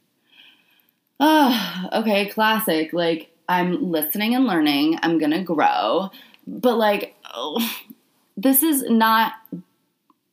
Oh, 1.20 1.88
okay, 1.92 2.29
classic. 2.31 2.94
Like, 2.94 3.31
I'm 3.46 3.90
listening 3.90 4.35
and 4.35 4.46
learning, 4.46 4.98
I'm 5.03 5.18
gonna 5.18 5.44
grow, 5.44 6.11
but 6.46 6.77
like, 6.77 7.14
oh, 7.35 7.61
this 8.37 8.62
is 8.62 8.85
not. 8.88 9.33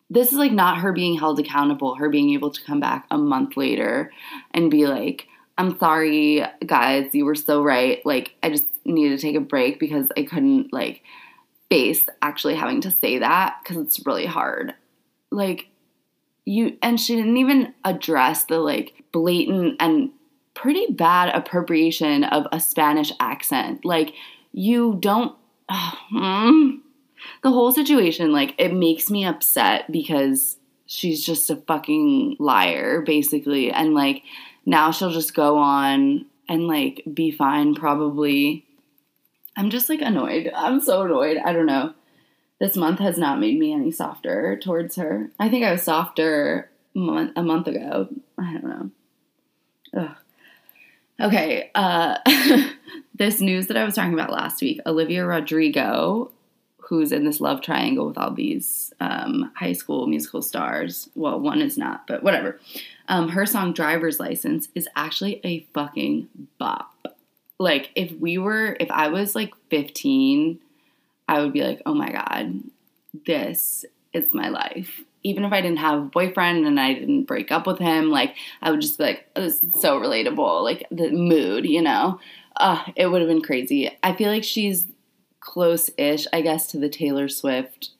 This 0.09 0.33
is 0.33 0.37
like 0.37 0.51
not 0.51 0.79
her 0.79 0.91
being 0.91 1.17
held 1.17 1.39
accountable, 1.39 1.95
her 1.95 2.09
being 2.09 2.31
able 2.31 2.51
to 2.51 2.63
come 2.65 2.81
back 2.81 3.05
a 3.09 3.17
month 3.17 3.55
later 3.55 4.11
and 4.53 4.69
be 4.69 4.85
like, 4.85 5.25
I'm 5.57 5.79
sorry, 5.79 6.43
guys, 6.65 7.15
you 7.15 7.23
were 7.23 7.35
so 7.35 7.63
right. 7.63 8.05
Like, 8.05 8.35
I 8.43 8.49
just 8.49 8.65
needed 8.85 9.17
to 9.17 9.21
take 9.21 9.35
a 9.35 9.41
break 9.41 9.79
because 9.79 10.07
I 10.17 10.23
couldn't, 10.23 10.73
like, 10.73 11.03
face 11.69 12.05
actually 12.21 12.55
having 12.55 12.81
to 12.81 12.91
say 12.91 13.19
that 13.19 13.57
because 13.63 13.77
it's 13.77 14.05
really 14.05 14.25
hard. 14.25 14.73
Like, 15.31 15.67
you, 16.45 16.77
and 16.81 16.99
she 16.99 17.15
didn't 17.15 17.37
even 17.37 17.73
address 17.83 18.45
the, 18.45 18.59
like, 18.59 18.93
blatant 19.11 19.77
and 19.79 20.11
pretty 20.53 20.87
bad 20.87 21.29
appropriation 21.29 22.23
of 22.23 22.47
a 22.51 22.59
Spanish 22.59 23.11
accent. 23.19 23.85
Like, 23.85 24.13
you 24.51 24.97
don't, 24.99 25.35
oh, 25.69 25.93
the 27.43 27.51
whole 27.51 27.71
situation, 27.71 28.31
like, 28.31 28.55
it 28.57 28.73
makes 28.73 29.09
me 29.09 29.25
upset 29.25 29.91
because 29.91 30.57
she's 30.85 31.25
just 31.25 31.49
a 31.49 31.55
fucking 31.55 32.35
liar, 32.39 33.01
basically. 33.01 33.71
And, 33.71 33.93
like, 33.93 34.23
now 34.65 34.91
she'll 34.91 35.11
just 35.11 35.33
go 35.33 35.57
on 35.57 36.25
and 36.47 36.67
like 36.67 37.03
be 37.11 37.31
fine 37.31 37.75
probably. 37.75 38.65
I'm 39.61 39.69
just 39.69 39.89
like 39.89 40.01
annoyed. 40.01 40.51
I'm 40.55 40.81
so 40.81 41.03
annoyed. 41.03 41.37
I 41.37 41.53
don't 41.53 41.67
know. 41.67 41.93
this 42.59 42.75
month 42.75 42.97
has 42.97 43.19
not 43.19 43.39
made 43.39 43.59
me 43.59 43.71
any 43.71 43.91
softer 43.91 44.57
towards 44.57 44.95
her. 44.95 45.29
I 45.39 45.49
think 45.49 45.63
I 45.63 45.71
was 45.71 45.83
softer 45.83 46.71
month, 46.95 47.33
a 47.35 47.43
month 47.43 47.67
ago. 47.67 48.09
I 48.39 48.53
don't 48.53 48.63
know. 48.63 48.91
Ugh. 50.01 50.15
Okay, 51.21 51.69
uh, 51.75 52.17
this 53.13 53.39
news 53.39 53.67
that 53.67 53.77
I 53.77 53.83
was 53.83 53.93
talking 53.93 54.15
about 54.15 54.31
last 54.31 54.63
week 54.63 54.79
Olivia 54.87 55.27
Rodrigo, 55.27 56.31
who's 56.77 57.11
in 57.11 57.23
this 57.23 57.39
love 57.39 57.61
triangle 57.61 58.07
with 58.07 58.17
all 58.17 58.31
these 58.31 58.91
um, 58.99 59.51
high 59.55 59.73
school 59.73 60.07
musical 60.07 60.41
stars. 60.41 61.07
Well, 61.13 61.39
one 61.39 61.61
is 61.61 61.77
not, 61.77 62.07
but 62.07 62.23
whatever. 62.23 62.59
Um, 63.07 63.29
her 63.29 63.45
song 63.45 63.73
Driver's 63.73 64.19
License 64.19 64.69
is 64.73 64.89
actually 64.95 65.39
a 65.43 65.67
fucking 65.71 66.29
bop. 66.57 66.90
Like, 67.61 67.91
if 67.95 68.11
we 68.13 68.37
were, 68.37 68.75
if 68.79 68.89
I 68.89 69.09
was 69.09 69.35
like 69.35 69.53
15, 69.69 70.59
I 71.27 71.41
would 71.41 71.53
be 71.53 71.63
like, 71.63 71.81
oh 71.85 71.93
my 71.93 72.11
God, 72.11 72.61
this 73.25 73.85
is 74.13 74.33
my 74.33 74.49
life 74.49 75.01
even 75.23 75.45
if 75.45 75.53
I 75.53 75.61
didn't 75.61 75.79
have 75.79 75.99
a 75.99 76.05
boyfriend 76.05 76.65
and 76.65 76.79
I 76.79 76.93
didn't 76.93 77.25
break 77.25 77.51
up 77.51 77.67
with 77.67 77.79
him, 77.79 78.09
like 78.09 78.35
I 78.61 78.71
would 78.71 78.81
just 78.81 78.97
be 78.97 79.03
like, 79.03 79.29
oh, 79.35 79.41
this 79.41 79.63
is 79.63 79.79
so 79.79 79.99
relatable. 79.99 80.63
Like 80.63 80.87
the 80.89 81.11
mood, 81.11 81.65
you 81.65 81.81
know, 81.81 82.19
uh, 82.55 82.83
it 82.95 83.07
would 83.07 83.21
have 83.21 83.29
been 83.29 83.41
crazy. 83.41 83.95
I 84.03 84.13
feel 84.15 84.29
like 84.29 84.43
she's 84.43 84.87
close-ish, 85.39 86.27
I 86.33 86.41
guess, 86.41 86.67
to 86.67 86.79
the 86.79 86.89
Taylor 86.89 87.27
Swift 87.27 87.91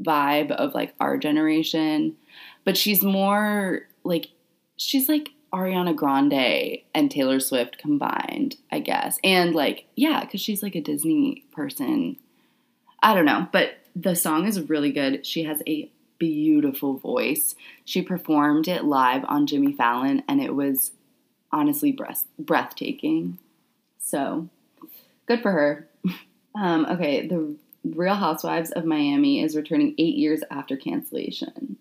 vibe 0.00 0.50
of 0.52 0.74
like 0.74 0.94
our 1.00 1.16
generation, 1.16 2.16
but 2.64 2.76
she's 2.76 3.02
more 3.02 3.88
like 4.04 4.28
she's 4.76 5.08
like 5.08 5.30
Ariana 5.52 5.94
Grande 5.94 6.78
and 6.94 7.10
Taylor 7.10 7.40
Swift 7.40 7.78
combined, 7.78 8.56
I 8.70 8.80
guess, 8.80 9.18
and 9.24 9.54
like 9.54 9.86
yeah, 9.96 10.20
because 10.20 10.40
she's 10.40 10.62
like 10.62 10.74
a 10.74 10.80
Disney 10.80 11.44
person. 11.52 12.16
I 13.02 13.14
don't 13.14 13.24
know, 13.24 13.48
but 13.50 13.78
the 13.96 14.14
song 14.14 14.46
is 14.46 14.68
really 14.68 14.92
good. 14.92 15.26
She 15.26 15.44
has 15.44 15.62
a 15.66 15.90
beautiful 16.18 16.98
voice. 16.98 17.54
She 17.84 18.02
performed 18.02 18.68
it 18.68 18.84
live 18.84 19.24
on 19.26 19.46
Jimmy 19.46 19.72
Fallon, 19.72 20.22
and 20.28 20.40
it 20.40 20.54
was 20.54 20.92
honestly 21.50 21.90
breath- 21.92 22.26
breathtaking. 22.38 23.38
So, 23.98 24.48
good 25.26 25.42
for 25.42 25.52
her. 25.52 25.88
Um, 26.52 26.84
okay, 26.86 27.28
the 27.28 27.54
Real 27.84 28.16
Housewives 28.16 28.72
of 28.72 28.84
Miami 28.84 29.40
is 29.40 29.54
returning 29.54 29.94
eight 29.98 30.16
years 30.16 30.42
after 30.50 30.76
cancellation. 30.76 31.76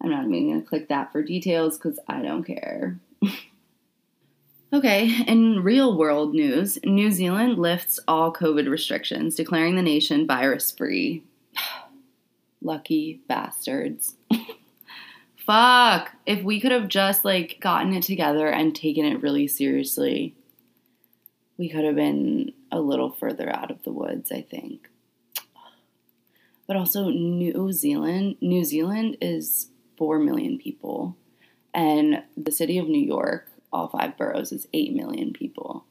I'm 0.00 0.10
not 0.10 0.24
even 0.26 0.48
going 0.48 0.62
to 0.62 0.68
click 0.68 0.88
that 0.88 1.12
for 1.12 1.22
details 1.22 1.76
because 1.76 1.98
I 2.06 2.22
don't 2.22 2.44
care. 2.44 2.98
okay, 4.72 5.22
in 5.26 5.62
real 5.62 5.98
world 5.98 6.34
news, 6.34 6.78
New 6.84 7.10
Zealand 7.10 7.58
lifts 7.58 7.98
all 8.06 8.32
COVID 8.32 8.68
restrictions, 8.68 9.34
declaring 9.34 9.74
the 9.74 9.82
nation 9.82 10.26
virus 10.26 10.70
free. 10.70 11.24
Lucky 12.62 13.20
bastards. 13.28 14.14
Fuck. 15.36 16.12
If 16.26 16.44
we 16.44 16.60
could 16.60 16.72
have 16.72 16.88
just 16.88 17.24
like 17.24 17.58
gotten 17.60 17.92
it 17.94 18.02
together 18.02 18.48
and 18.48 18.74
taken 18.74 19.04
it 19.04 19.22
really 19.22 19.48
seriously, 19.48 20.34
we 21.56 21.68
could 21.68 21.84
have 21.84 21.96
been 21.96 22.52
a 22.70 22.80
little 22.80 23.10
further 23.10 23.48
out 23.48 23.70
of 23.70 23.82
the 23.82 23.92
woods, 23.92 24.30
I 24.30 24.42
think. 24.42 24.88
But 26.68 26.76
also 26.76 27.08
New 27.08 27.72
Zealand, 27.72 28.36
New 28.42 28.62
Zealand 28.62 29.16
is 29.22 29.68
4 29.98 30.18
million 30.20 30.58
people 30.58 31.16
and 31.74 32.22
the 32.36 32.52
city 32.52 32.78
of 32.78 32.88
New 32.88 33.04
York, 33.04 33.50
all 33.72 33.88
five 33.88 34.16
boroughs 34.16 34.52
is 34.52 34.66
8 34.72 34.94
million 34.94 35.32
people. 35.32 35.84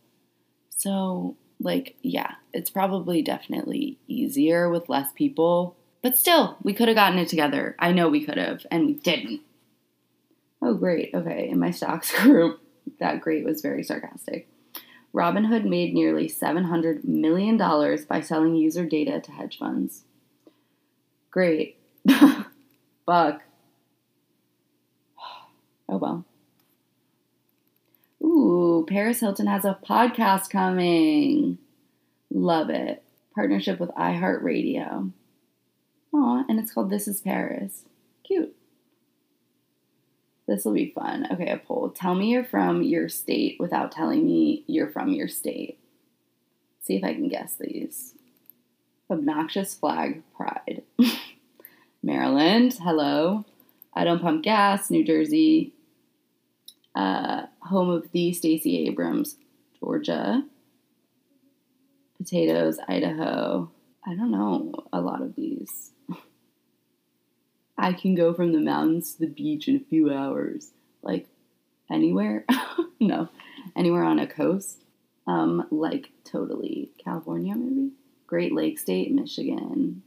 So, 0.69 1.37
like, 1.59 1.95
yeah, 2.01 2.35
it's 2.53 2.69
probably 2.69 3.21
definitely 3.21 3.99
easier 4.07 4.69
with 4.69 4.89
less 4.89 5.11
people 5.13 5.77
but 6.01 6.17
still, 6.17 6.57
we 6.63 6.73
could 6.73 6.87
have 6.87 6.95
gotten 6.95 7.19
it 7.19 7.27
together. 7.27 7.75
I 7.79 7.91
know 7.91 8.09
we 8.09 8.23
could 8.23 8.37
have, 8.37 8.65
and 8.71 8.85
we 8.85 8.93
didn't. 8.93 9.41
Oh, 10.61 10.73
great. 10.73 11.13
Okay. 11.13 11.49
In 11.49 11.59
my 11.59 11.71
stocks 11.71 12.17
group, 12.21 12.61
that 12.99 13.21
great 13.21 13.43
was 13.43 13.61
very 13.61 13.83
sarcastic. 13.83 14.47
Robinhood 15.13 15.65
made 15.65 15.93
nearly 15.93 16.29
$700 16.29 17.03
million 17.03 17.57
by 18.07 18.21
selling 18.21 18.55
user 18.55 18.85
data 18.85 19.19
to 19.19 19.31
hedge 19.31 19.57
funds. 19.57 20.03
Great. 21.31 21.77
Fuck. 23.05 23.41
Oh 25.89 25.97
well. 25.97 26.25
Ooh, 28.23 28.85
Paris 28.89 29.19
Hilton 29.19 29.47
has 29.47 29.63
a 29.63 29.77
podcast 29.87 30.49
coming. 30.49 31.57
Love 32.31 32.69
it. 32.69 33.03
Partnership 33.35 33.79
with 33.79 33.89
iHeartRadio. 33.91 35.11
Aw, 36.13 36.43
and 36.49 36.59
it's 36.59 36.73
called 36.73 36.89
This 36.89 37.07
is 37.07 37.21
Paris. 37.21 37.83
Cute. 38.25 38.55
This 40.47 40.65
will 40.65 40.73
be 40.73 40.91
fun. 40.95 41.27
Okay, 41.31 41.49
a 41.49 41.57
poll. 41.57 41.89
Tell 41.89 42.15
me 42.15 42.31
you're 42.31 42.43
from 42.43 42.81
your 42.81 43.09
state 43.09 43.57
without 43.59 43.91
telling 43.91 44.25
me 44.25 44.63
you're 44.65 44.89
from 44.89 45.09
your 45.09 45.27
state. 45.27 45.77
See 46.81 46.95
if 46.95 47.03
I 47.03 47.13
can 47.13 47.27
guess 47.27 47.55
these. 47.55 48.13
Obnoxious 49.09 49.73
flag 49.73 50.23
pride. 50.35 50.83
Maryland, 52.03 52.77
hello. 52.81 53.45
I 53.93 54.05
don't 54.05 54.21
pump 54.21 54.43
gas, 54.43 54.89
New 54.89 55.03
Jersey. 55.03 55.73
Uh, 56.97 57.45
home 57.59 57.91
of 57.91 58.11
the 58.11 58.33
Stacey 58.33 58.87
Abrams, 58.87 59.35
Georgia. 59.79 60.43
Potatoes, 62.17 62.79
Idaho. 62.87 63.69
I 64.03 64.15
don't 64.15 64.31
know 64.31 64.73
a 64.91 64.99
lot 64.99 65.21
of 65.21 65.35
these. 65.35 65.91
I 67.77 67.93
can 67.93 68.15
go 68.15 68.33
from 68.33 68.51
the 68.51 68.59
mountains 68.59 69.13
to 69.13 69.19
the 69.19 69.27
beach 69.27 69.67
in 69.67 69.75
a 69.75 69.79
few 69.79 70.11
hours. 70.11 70.71
Like 71.03 71.27
anywhere? 71.91 72.45
no, 72.99 73.29
anywhere 73.75 74.03
on 74.03 74.17
a 74.17 74.25
coast. 74.25 74.81
Um, 75.27 75.67
like 75.69 76.09
totally 76.23 76.89
California, 76.97 77.53
maybe. 77.55 77.91
Great 78.25 78.53
Lake 78.53 78.79
State, 78.79 79.11
Michigan. 79.11 80.01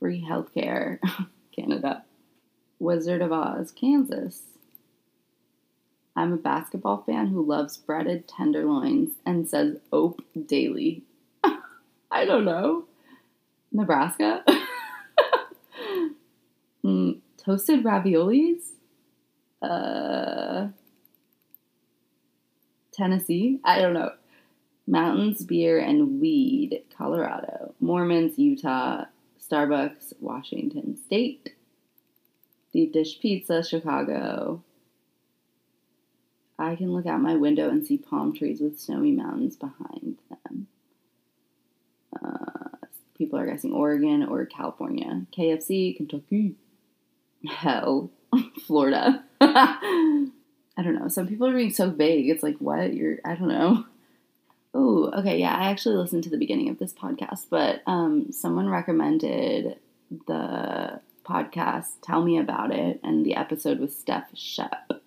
Free 0.00 0.26
healthcare, 0.28 0.98
Canada. 1.56 2.04
Wizard 2.80 3.22
of 3.22 3.30
Oz, 3.30 3.70
Kansas. 3.70 4.42
I'm 6.18 6.32
a 6.32 6.36
basketball 6.36 7.04
fan 7.06 7.28
who 7.28 7.46
loves 7.46 7.76
breaded 7.76 8.26
tenderloins 8.26 9.10
and 9.24 9.48
says 9.48 9.76
"ope" 9.92 10.20
daily. 10.46 11.02
I 12.10 12.24
don't 12.24 12.44
know. 12.44 12.84
Nebraska. 13.72 14.44
Mm, 16.84 17.18
toasted 17.36 17.84
raviolis. 17.84 18.62
Uh, 19.60 20.68
Tennessee. 22.92 23.60
I 23.64 23.80
don't 23.80 23.94
know. 23.94 24.12
Mountains, 24.86 25.44
beer, 25.44 25.78
and 25.78 26.20
weed. 26.20 26.82
Colorado. 26.96 27.74
Mormons, 27.80 28.38
Utah. 28.38 29.04
Starbucks, 29.38 30.14
Washington 30.20 30.96
State. 31.04 31.54
Deep 32.72 32.92
dish 32.92 33.20
pizza, 33.20 33.62
Chicago. 33.62 34.62
I 36.58 36.76
can 36.76 36.92
look 36.92 37.06
out 37.06 37.20
my 37.20 37.36
window 37.36 37.68
and 37.68 37.86
see 37.86 37.98
palm 37.98 38.34
trees 38.34 38.60
with 38.60 38.80
snowy 38.80 39.12
mountains 39.12 39.56
behind 39.56 40.18
them. 40.30 40.66
Uh, 42.20 42.76
people 43.16 43.38
are 43.38 43.46
guessing 43.46 43.72
Oregon 43.72 44.24
or 44.24 44.44
California. 44.46 45.22
KFC, 45.36 45.96
Kentucky 45.96 46.56
hell, 47.46 48.10
Florida. 48.66 49.24
I 49.40 50.30
don't 50.82 50.94
know. 50.94 51.08
Some 51.08 51.26
people 51.26 51.46
are 51.48 51.54
being 51.54 51.72
so 51.72 51.90
vague. 51.90 52.28
It's 52.28 52.42
like, 52.42 52.58
what? 52.58 52.94
You're, 52.94 53.18
I 53.24 53.34
don't 53.34 53.48
know. 53.48 53.84
Oh, 54.74 55.10
okay. 55.18 55.38
Yeah, 55.38 55.54
I 55.54 55.70
actually 55.70 55.96
listened 55.96 56.24
to 56.24 56.30
the 56.30 56.36
beginning 56.36 56.68
of 56.68 56.78
this 56.78 56.92
podcast, 56.92 57.46
but 57.50 57.82
um, 57.86 58.30
someone 58.32 58.68
recommended 58.68 59.76
the 60.26 61.00
podcast 61.24 61.88
Tell 62.02 62.22
Me 62.22 62.38
About 62.38 62.72
It, 62.72 63.00
and 63.02 63.24
the 63.24 63.34
episode 63.34 63.80
with 63.80 63.96
Steph 63.96 64.30
Shep. 64.34 64.97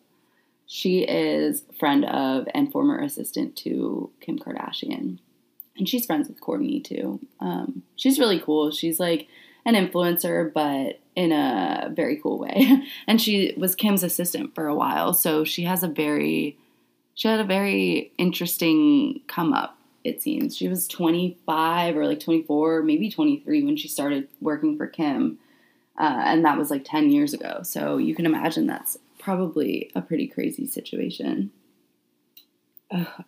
She 0.73 0.99
is 0.99 1.63
friend 1.77 2.05
of 2.05 2.47
and 2.53 2.71
former 2.71 2.97
assistant 3.01 3.57
to 3.57 4.09
Kim 4.21 4.39
Kardashian. 4.39 5.19
And 5.77 5.89
she's 5.89 6.05
friends 6.05 6.29
with 6.29 6.39
Kourtney 6.39 6.81
too. 6.81 7.19
Um, 7.41 7.83
she's 7.97 8.17
really 8.17 8.39
cool. 8.39 8.71
She's 8.71 8.97
like 8.97 9.27
an 9.65 9.75
influencer, 9.75 10.51
but 10.53 11.01
in 11.13 11.33
a 11.33 11.91
very 11.93 12.15
cool 12.15 12.39
way. 12.39 12.87
and 13.05 13.21
she 13.21 13.53
was 13.57 13.75
Kim's 13.75 14.01
assistant 14.01 14.55
for 14.55 14.67
a 14.67 14.73
while, 14.73 15.13
so 15.13 15.43
she 15.43 15.63
has 15.63 15.83
a 15.83 15.89
very 15.89 16.57
she 17.15 17.27
had 17.27 17.41
a 17.41 17.43
very 17.43 18.13
interesting 18.17 19.19
come 19.27 19.51
up. 19.51 19.77
It 20.05 20.21
seems 20.21 20.55
she 20.55 20.69
was 20.69 20.87
25 20.87 21.97
or 21.97 22.07
like 22.07 22.21
24, 22.21 22.81
maybe 22.83 23.11
23 23.11 23.63
when 23.63 23.75
she 23.75 23.89
started 23.89 24.29
working 24.39 24.77
for 24.77 24.87
Kim, 24.87 25.37
uh, 25.99 26.21
and 26.27 26.45
that 26.45 26.57
was 26.57 26.71
like 26.71 26.85
10 26.85 27.11
years 27.11 27.33
ago. 27.33 27.59
So 27.63 27.97
you 27.97 28.15
can 28.15 28.25
imagine 28.25 28.67
that's 28.67 28.97
probably 29.21 29.91
a 29.95 30.01
pretty 30.01 30.27
crazy 30.27 30.67
situation. 30.67 31.51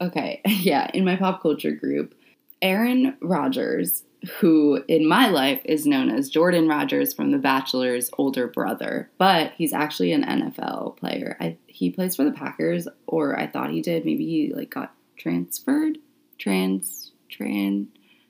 okay, 0.02 0.42
yeah, 0.46 0.90
in 0.94 1.06
my 1.06 1.16
pop 1.16 1.42
culture 1.42 1.72
group, 1.72 2.16
Aaron 2.62 3.16
Rodgers 3.22 4.04
who 4.40 4.82
in 4.88 5.08
my 5.08 5.28
life 5.28 5.62
is 5.66 5.86
known 5.86 6.10
as 6.10 6.30
Jordan 6.30 6.68
Rodgers 6.68 7.14
from 7.14 7.32
The 7.32 7.38
Bachelor's 7.38 8.10
older 8.18 8.48
brother, 8.48 9.10
but 9.18 9.52
he's 9.58 9.74
actually 9.74 10.14
an 10.14 10.24
NFL 10.24 10.98
player. 10.98 11.36
I, 11.40 11.58
he 11.68 11.90
plays 11.90 12.16
for 12.16 12.24
the 12.24 12.32
Packers, 12.32 12.88
or 13.06 13.38
I 13.38 13.48
thought 13.48 13.72
he 13.72 13.82
did. 13.82 14.06
Maybe 14.06 14.26
he 14.26 14.54
like 14.54 14.70
got 14.70 14.94
transferred, 15.18 15.98
trans, 16.38 17.12
tran, 17.30 17.88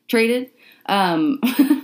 traded. 0.07 0.49
Um, 0.87 1.39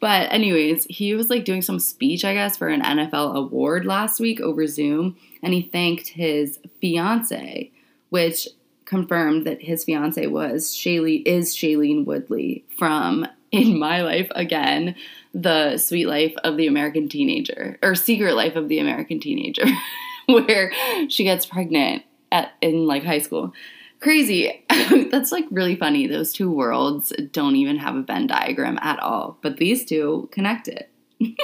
but 0.00 0.32
anyways, 0.32 0.84
he 0.84 1.14
was 1.14 1.30
like 1.30 1.44
doing 1.44 1.62
some 1.62 1.78
speech, 1.78 2.24
I 2.24 2.34
guess, 2.34 2.56
for 2.56 2.68
an 2.68 2.82
NFL 2.82 3.34
award 3.34 3.84
last 3.84 4.20
week 4.20 4.40
over 4.40 4.66
Zoom, 4.66 5.16
and 5.42 5.52
he 5.52 5.62
thanked 5.62 6.08
his 6.08 6.58
fiance, 6.80 7.70
which 8.10 8.48
confirmed 8.84 9.46
that 9.46 9.62
his 9.62 9.84
fiance 9.84 10.26
was 10.28 10.68
Shailene 10.68 11.22
is 11.26 11.54
Shailene 11.54 12.04
Woodley 12.06 12.64
from 12.76 13.26
In 13.50 13.78
My 13.78 14.02
Life 14.02 14.28
Again, 14.34 14.94
the 15.34 15.76
Sweet 15.78 16.06
Life 16.06 16.34
of 16.44 16.56
the 16.56 16.68
American 16.68 17.08
Teenager 17.08 17.78
or 17.82 17.94
Secret 17.94 18.34
Life 18.34 18.56
of 18.56 18.68
the 18.68 18.78
American 18.78 19.20
Teenager, 19.20 19.66
where 20.26 20.72
she 21.08 21.24
gets 21.24 21.44
pregnant 21.44 22.02
at 22.30 22.52
in 22.60 22.86
like 22.86 23.04
high 23.04 23.18
school. 23.18 23.52
Crazy. 24.00 24.64
That's 25.10 25.32
like 25.32 25.46
really 25.50 25.76
funny. 25.76 26.06
Those 26.06 26.32
two 26.32 26.50
worlds 26.50 27.12
don't 27.32 27.56
even 27.56 27.78
have 27.78 27.96
a 27.96 28.02
Venn 28.02 28.26
diagram 28.26 28.78
at 28.80 29.00
all, 29.00 29.38
but 29.42 29.56
these 29.56 29.84
two 29.84 30.28
connect 30.30 30.68
it. 30.68 30.90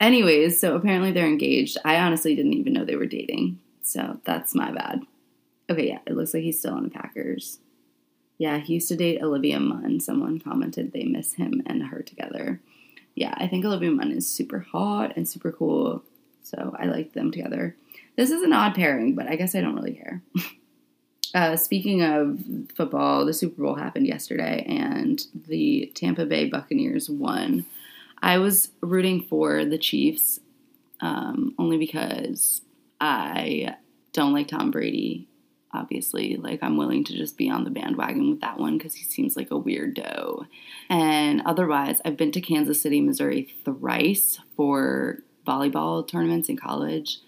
Anyways, 0.00 0.60
so 0.60 0.76
apparently 0.76 1.12
they're 1.12 1.26
engaged. 1.26 1.78
I 1.84 1.96
honestly 1.96 2.34
didn't 2.34 2.54
even 2.54 2.72
know 2.72 2.84
they 2.84 2.96
were 2.96 3.06
dating. 3.06 3.58
So 3.82 4.20
that's 4.24 4.54
my 4.54 4.70
bad. 4.70 5.02
Okay, 5.70 5.88
yeah, 5.88 6.00
it 6.06 6.14
looks 6.14 6.34
like 6.34 6.42
he's 6.42 6.58
still 6.58 6.74
on 6.74 6.84
the 6.84 6.90
Packers. 6.90 7.58
Yeah, 8.36 8.58
he 8.58 8.74
used 8.74 8.88
to 8.88 8.96
date 8.96 9.22
Olivia 9.22 9.60
Munn. 9.60 10.00
Someone 10.00 10.38
commented 10.40 10.92
they 10.92 11.04
miss 11.04 11.34
him 11.34 11.62
and 11.66 11.84
her 11.84 12.02
together. 12.02 12.60
Yeah, 13.14 13.34
I 13.38 13.46
think 13.46 13.64
Olivia 13.64 13.90
Munn 13.90 14.10
is 14.10 14.28
super 14.28 14.60
hot 14.60 15.16
and 15.16 15.28
super 15.28 15.52
cool. 15.52 16.02
So 16.42 16.74
I 16.78 16.86
like 16.86 17.12
them 17.12 17.30
together. 17.30 17.76
This 18.16 18.30
is 18.30 18.42
an 18.42 18.52
odd 18.52 18.74
pairing, 18.74 19.14
but 19.14 19.26
I 19.26 19.36
guess 19.36 19.54
I 19.54 19.60
don't 19.60 19.76
really 19.76 19.94
care. 19.94 20.22
uh, 21.34 21.56
speaking 21.56 22.02
of 22.02 22.38
football, 22.74 23.26
the 23.26 23.34
Super 23.34 23.62
Bowl 23.62 23.74
happened 23.74 24.06
yesterday 24.06 24.64
and 24.66 25.26
the 25.34 25.90
Tampa 25.94 26.24
Bay 26.26 26.48
Buccaneers 26.48 27.10
won. 27.10 27.66
I 28.22 28.38
was 28.38 28.70
rooting 28.80 29.22
for 29.22 29.64
the 29.64 29.78
Chiefs 29.78 30.40
um, 31.00 31.54
only 31.58 31.76
because 31.76 32.62
I 33.00 33.76
don't 34.12 34.32
like 34.32 34.48
Tom 34.48 34.70
Brady 34.70 35.28
obviously. 35.74 36.36
Like, 36.36 36.62
I'm 36.62 36.76
willing 36.76 37.04
to 37.04 37.12
just 37.12 37.36
be 37.36 37.50
on 37.50 37.64
the 37.64 37.70
bandwagon 37.70 38.30
with 38.30 38.40
that 38.40 38.58
one 38.58 38.78
because 38.78 38.94
he 38.94 39.04
seems 39.04 39.36
like 39.36 39.50
a 39.50 39.60
weirdo. 39.60 40.46
And 40.88 41.42
otherwise, 41.44 42.00
I've 42.04 42.16
been 42.16 42.32
to 42.32 42.40
Kansas 42.40 42.80
City, 42.80 43.00
Missouri 43.00 43.52
thrice 43.64 44.38
for 44.56 45.18
volleyball 45.46 46.06
tournaments 46.06 46.48
in 46.48 46.56
college. 46.56 47.18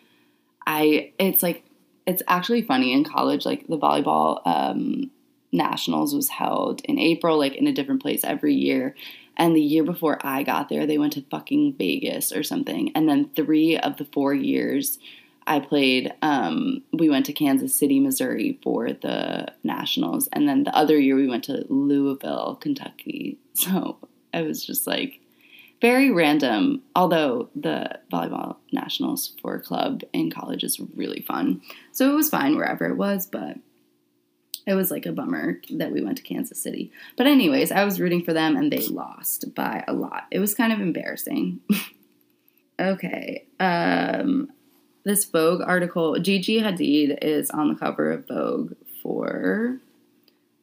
I, 0.66 1.12
it's 1.18 1.42
like, 1.42 1.64
it's 2.06 2.22
actually 2.28 2.62
funny 2.62 2.92
in 2.92 3.04
college, 3.04 3.44
like, 3.44 3.66
the 3.66 3.78
volleyball 3.78 4.40
um, 4.46 5.10
nationals 5.52 6.14
was 6.14 6.28
held 6.28 6.80
in 6.84 6.98
April, 6.98 7.38
like, 7.38 7.54
in 7.56 7.66
a 7.66 7.72
different 7.72 8.02
place 8.02 8.24
every 8.24 8.54
year. 8.54 8.94
And 9.36 9.54
the 9.54 9.62
year 9.62 9.84
before 9.84 10.18
I 10.24 10.42
got 10.42 10.68
there, 10.68 10.86
they 10.86 10.98
went 10.98 11.12
to 11.14 11.22
fucking 11.30 11.74
Vegas 11.74 12.32
or 12.32 12.42
something. 12.42 12.90
And 12.94 13.08
then 13.08 13.30
three 13.36 13.76
of 13.76 13.96
the 13.98 14.06
four 14.06 14.32
years, 14.32 14.98
I 15.46 15.60
played, 15.60 16.12
um, 16.22 16.82
we 16.92 17.10
went 17.10 17.26
to 17.26 17.32
Kansas 17.32 17.74
City, 17.74 18.00
Missouri 18.00 18.58
for 18.62 18.92
the 18.92 19.52
Nationals. 19.62 20.28
And 20.32 20.48
then 20.48 20.64
the 20.64 20.74
other 20.74 20.98
year 20.98 21.16
we 21.16 21.28
went 21.28 21.44
to 21.44 21.66
Louisville, 21.68 22.56
Kentucky. 22.60 23.38
So 23.54 23.96
it 24.34 24.46
was 24.46 24.66
just 24.66 24.86
like 24.86 25.18
very 25.80 26.10
random, 26.10 26.82
although 26.94 27.50
the 27.54 27.98
volleyball 28.10 28.56
nationals 28.72 29.34
for 29.42 29.58
club 29.60 30.02
in 30.12 30.30
college 30.30 30.64
is 30.64 30.80
really 30.94 31.20
fun. 31.20 31.60
So 31.92 32.10
it 32.10 32.14
was 32.14 32.30
fine 32.30 32.56
wherever 32.56 32.86
it 32.86 32.96
was, 32.96 33.26
but 33.26 33.58
it 34.66 34.74
was 34.74 34.90
like 34.90 35.06
a 35.06 35.12
bummer 35.12 35.60
that 35.70 35.92
we 35.92 36.02
went 36.02 36.16
to 36.16 36.24
Kansas 36.24 36.60
City. 36.60 36.90
But, 37.16 37.26
anyways, 37.26 37.70
I 37.70 37.84
was 37.84 38.00
rooting 38.00 38.24
for 38.24 38.32
them 38.32 38.56
and 38.56 38.72
they 38.72 38.86
lost 38.88 39.54
by 39.54 39.84
a 39.86 39.92
lot. 39.92 40.24
It 40.30 40.40
was 40.40 40.54
kind 40.54 40.72
of 40.72 40.80
embarrassing. 40.80 41.60
okay. 42.80 43.46
Um, 43.60 44.50
this 45.04 45.24
Vogue 45.24 45.62
article, 45.64 46.18
Gigi 46.18 46.60
Hadid 46.60 47.18
is 47.22 47.50
on 47.50 47.68
the 47.68 47.76
cover 47.76 48.10
of 48.10 48.26
Vogue 48.26 48.72
for, 49.02 49.78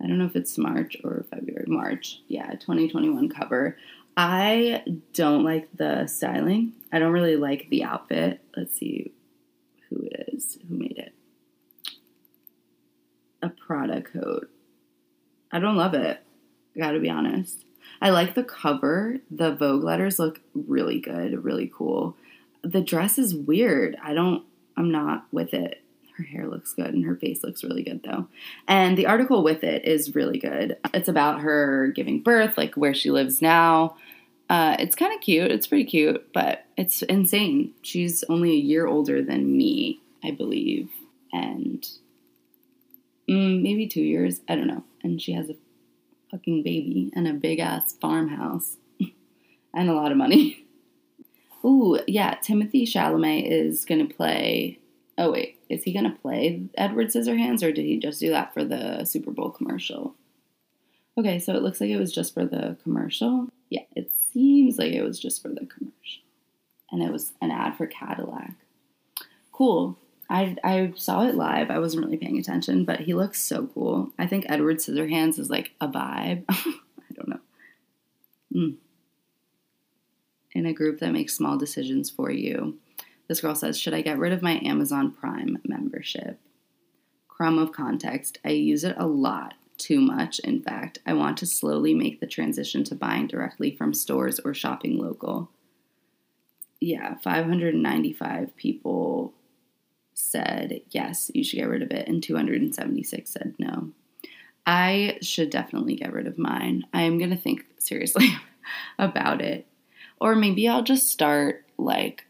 I 0.01 0.07
don't 0.07 0.17
know 0.17 0.25
if 0.25 0.35
it's 0.35 0.57
March 0.57 0.97
or 1.05 1.25
February, 1.29 1.65
March, 1.67 2.19
yeah, 2.27 2.51
2021 2.51 3.29
cover. 3.29 3.77
I 4.15 4.83
don't 5.13 5.43
like 5.43 5.69
the 5.75 6.07
styling. 6.07 6.73
I 6.91 6.99
don't 6.99 7.11
really 7.11 7.35
like 7.35 7.69
the 7.69 7.83
outfit. 7.83 8.41
Let's 8.55 8.77
see 8.77 9.13
who 9.89 10.03
it 10.03 10.29
is, 10.33 10.57
who 10.67 10.75
made 10.75 10.97
it. 10.97 11.13
A 13.41 13.49
Prada 13.49 14.01
coat. 14.01 14.49
I 15.51 15.59
don't 15.59 15.75
love 15.75 15.93
it. 15.93 16.21
I 16.75 16.79
gotta 16.79 16.99
be 16.99 17.09
honest. 17.09 17.65
I 18.01 18.11
like 18.11 18.35
the 18.35 18.43
cover. 18.43 19.17
The 19.31 19.55
Vogue 19.55 19.83
letters 19.83 20.19
look 20.19 20.41
really 20.53 20.99
good, 20.99 21.43
really 21.43 21.71
cool 21.73 22.15
the 22.63 22.81
dress 22.81 23.19
is 23.19 23.35
weird. 23.35 23.97
I 24.01 24.13
don't, 24.13 24.43
I'm 24.77 24.91
not 24.91 25.25
with 25.31 25.53
it. 25.53 25.82
Her 26.17 26.23
hair 26.23 26.47
looks 26.47 26.73
good 26.73 26.93
and 26.93 27.05
her 27.05 27.15
face 27.15 27.43
looks 27.43 27.63
really 27.63 27.83
good 27.83 28.03
though. 28.03 28.27
And 28.67 28.97
the 28.97 29.07
article 29.07 29.43
with 29.43 29.63
it 29.63 29.85
is 29.85 30.15
really 30.15 30.37
good. 30.37 30.77
It's 30.93 31.07
about 31.07 31.41
her 31.41 31.87
giving 31.95 32.21
birth, 32.21 32.57
like 32.57 32.75
where 32.75 32.93
she 32.93 33.09
lives 33.09 33.41
now. 33.41 33.95
Uh, 34.49 34.75
it's 34.77 34.95
kind 34.95 35.13
of 35.13 35.21
cute. 35.21 35.51
It's 35.51 35.67
pretty 35.67 35.85
cute, 35.85 36.31
but 36.33 36.65
it's 36.77 37.01
insane. 37.03 37.73
She's 37.81 38.23
only 38.25 38.51
a 38.51 38.55
year 38.55 38.85
older 38.85 39.23
than 39.23 39.57
me, 39.57 40.01
I 40.23 40.31
believe. 40.31 40.91
And 41.31 41.87
mm, 43.27 43.61
maybe 43.61 43.87
two 43.87 44.01
years. 44.01 44.41
I 44.47 44.55
don't 44.55 44.67
know. 44.67 44.83
And 45.03 45.21
she 45.21 45.33
has 45.33 45.49
a 45.49 45.55
fucking 46.29 46.63
baby 46.63 47.11
and 47.15 47.27
a 47.27 47.33
big 47.33 47.59
ass 47.59 47.93
farmhouse 47.99 48.77
and 49.73 49.89
a 49.89 49.93
lot 49.93 50.11
of 50.11 50.17
money. 50.17 50.65
Ooh, 51.65 51.99
yeah, 52.07 52.35
Timothy 52.35 52.85
Chalamet 52.85 53.49
is 53.49 53.85
going 53.85 54.05
to 54.05 54.13
play. 54.13 54.79
Oh, 55.17 55.31
wait, 55.31 55.59
is 55.69 55.83
he 55.83 55.93
to 55.93 56.09
play 56.09 56.63
Edward 56.75 57.07
Scissorhands 57.07 57.61
or 57.61 57.71
did 57.71 57.85
he 57.85 57.99
just 57.99 58.19
do 58.19 58.29
that 58.29 58.53
for 58.53 58.63
the 58.63 59.05
Super 59.05 59.31
Bowl 59.31 59.51
commercial? 59.51 60.15
Okay, 61.17 61.37
so 61.37 61.53
it 61.53 61.61
looks 61.61 61.79
like 61.79 61.91
it 61.91 61.99
was 61.99 62.11
just 62.11 62.33
for 62.33 62.45
the 62.45 62.77
commercial. 62.81 63.47
Yeah, 63.69 63.83
it 63.95 64.11
seems 64.31 64.79
like 64.79 64.91
it 64.91 65.03
was 65.03 65.19
just 65.19 65.41
for 65.41 65.49
the 65.49 65.67
commercial. 65.67 66.23
And 66.91 67.03
it 67.03 67.11
was 67.11 67.33
an 67.41 67.51
ad 67.51 67.77
for 67.77 67.85
Cadillac. 67.85 68.53
Cool. 69.51 69.97
I, 70.29 70.55
I 70.63 70.93
saw 70.95 71.27
it 71.27 71.35
live. 71.35 71.69
I 71.69 71.77
wasn't 71.77 72.05
really 72.05 72.17
paying 72.17 72.39
attention, 72.39 72.85
but 72.85 73.01
he 73.01 73.13
looks 73.13 73.41
so 73.41 73.67
cool. 73.67 74.11
I 74.17 74.25
think 74.25 74.45
Edward 74.49 74.77
Scissorhands 74.77 75.37
is 75.37 75.49
like 75.49 75.73
a 75.79 75.87
vibe. 75.87 76.45
I 76.49 77.13
don't 77.13 77.27
know. 77.27 77.39
Mm 78.55 78.75
in 80.53 80.65
a 80.65 80.73
group 80.73 80.99
that 80.99 81.11
makes 81.11 81.35
small 81.35 81.57
decisions 81.57 82.09
for 82.09 82.31
you. 82.31 82.77
This 83.27 83.41
girl 83.41 83.55
says, 83.55 83.79
Should 83.79 83.93
I 83.93 84.01
get 84.01 84.17
rid 84.17 84.33
of 84.33 84.41
my 84.41 84.59
Amazon 84.63 85.11
Prime 85.11 85.57
membership? 85.63 86.39
Crumb 87.27 87.57
of 87.57 87.71
context. 87.71 88.39
I 88.45 88.49
use 88.49 88.83
it 88.83 88.95
a 88.97 89.07
lot, 89.07 89.55
too 89.77 89.99
much, 89.99 90.39
in 90.39 90.61
fact. 90.61 90.99
I 91.05 91.13
want 91.13 91.37
to 91.39 91.45
slowly 91.45 91.93
make 91.93 92.19
the 92.19 92.27
transition 92.27 92.83
to 92.85 92.95
buying 92.95 93.27
directly 93.27 93.75
from 93.75 93.93
stores 93.93 94.39
or 94.39 94.53
shopping 94.53 94.97
local. 94.97 95.49
Yeah, 96.79 97.15
595 97.23 98.55
people 98.55 99.33
said 100.13 100.81
yes, 100.91 101.31
you 101.33 101.43
should 101.43 101.57
get 101.57 101.69
rid 101.69 101.81
of 101.81 101.91
it, 101.91 102.07
and 102.07 102.21
276 102.21 103.29
said 103.29 103.55
no. 103.57 103.91
I 104.65 105.17
should 105.21 105.49
definitely 105.49 105.95
get 105.95 106.13
rid 106.13 106.27
of 106.27 106.37
mine. 106.37 106.83
I 106.93 107.01
am 107.01 107.17
going 107.17 107.31
to 107.31 107.37
think 107.37 107.65
seriously 107.79 108.29
about 108.99 109.41
it 109.41 109.67
or 110.23 110.35
maybe 110.35 110.69
I'll 110.69 110.83
just 110.83 111.09
start 111.09 111.65
like 111.77 112.25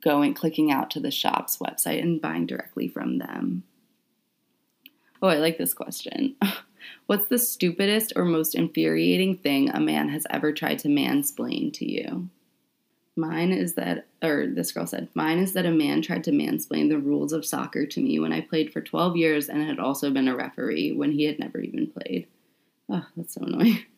going, 0.00 0.34
clicking 0.34 0.70
out 0.70 0.90
to 0.90 1.00
the 1.00 1.10
shop's 1.10 1.58
website 1.58 2.02
and 2.02 2.20
buying 2.20 2.46
directly 2.46 2.88
from 2.88 3.18
them. 3.18 3.64
Oh, 5.22 5.28
I 5.28 5.36
like 5.36 5.58
this 5.58 5.74
question. 5.74 6.36
What's 7.06 7.28
the 7.28 7.38
stupidest 7.38 8.12
or 8.16 8.24
most 8.24 8.54
infuriating 8.54 9.38
thing 9.38 9.70
a 9.70 9.80
man 9.80 10.08
has 10.10 10.26
ever 10.30 10.52
tried 10.52 10.78
to 10.80 10.88
mansplain 10.88 11.72
to 11.74 11.90
you? 11.90 12.28
Mine 13.16 13.52
is 13.52 13.74
that, 13.74 14.06
or 14.22 14.46
this 14.46 14.72
girl 14.72 14.86
said, 14.86 15.08
mine 15.14 15.38
is 15.38 15.52
that 15.52 15.66
a 15.66 15.70
man 15.70 16.02
tried 16.02 16.24
to 16.24 16.32
mansplain 16.32 16.88
the 16.88 16.98
rules 16.98 17.32
of 17.32 17.46
soccer 17.46 17.86
to 17.86 18.00
me 18.00 18.18
when 18.18 18.32
I 18.32 18.40
played 18.40 18.72
for 18.72 18.80
12 18.80 19.16
years 19.16 19.48
and 19.48 19.62
had 19.62 19.78
also 19.78 20.10
been 20.10 20.28
a 20.28 20.36
referee 20.36 20.92
when 20.92 21.12
he 21.12 21.24
had 21.24 21.38
never 21.38 21.60
even 21.60 21.86
played. 21.86 22.26
Oh, 22.88 23.06
that's 23.16 23.34
so 23.34 23.42
annoying. 23.42 23.84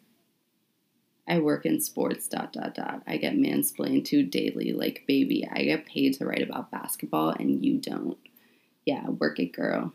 I 1.29 1.41
work 1.41 1.67
in 1.67 1.81
sports, 1.81 2.29
dot, 2.29 2.53
dot, 2.53 2.75
dot. 2.75 3.03
I 3.07 3.17
get 3.17 3.35
mansplained 3.35 4.05
to 4.07 4.23
daily. 4.23 4.73
Like, 4.73 5.05
baby, 5.09 5.47
I 5.51 5.65
get 5.65 5.87
paid 5.87 6.15
to 6.15 6.27
write 6.27 6.43
about 6.43 6.71
basketball 6.71 7.31
and 7.31 7.65
you 7.65 7.79
don't. 7.79 8.19
Yeah, 8.85 9.09
work 9.09 9.41
it, 9.41 9.53
girl. 9.53 9.93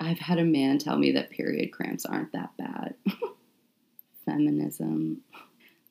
I've 0.00 0.18
had 0.18 0.38
a 0.38 0.44
man 0.44 0.78
tell 0.78 0.98
me 0.98 1.12
that 1.12 1.30
period 1.30 1.70
cramps 1.72 2.04
aren't 2.04 2.32
that 2.32 2.56
bad. 2.58 2.94
feminism. 4.24 5.22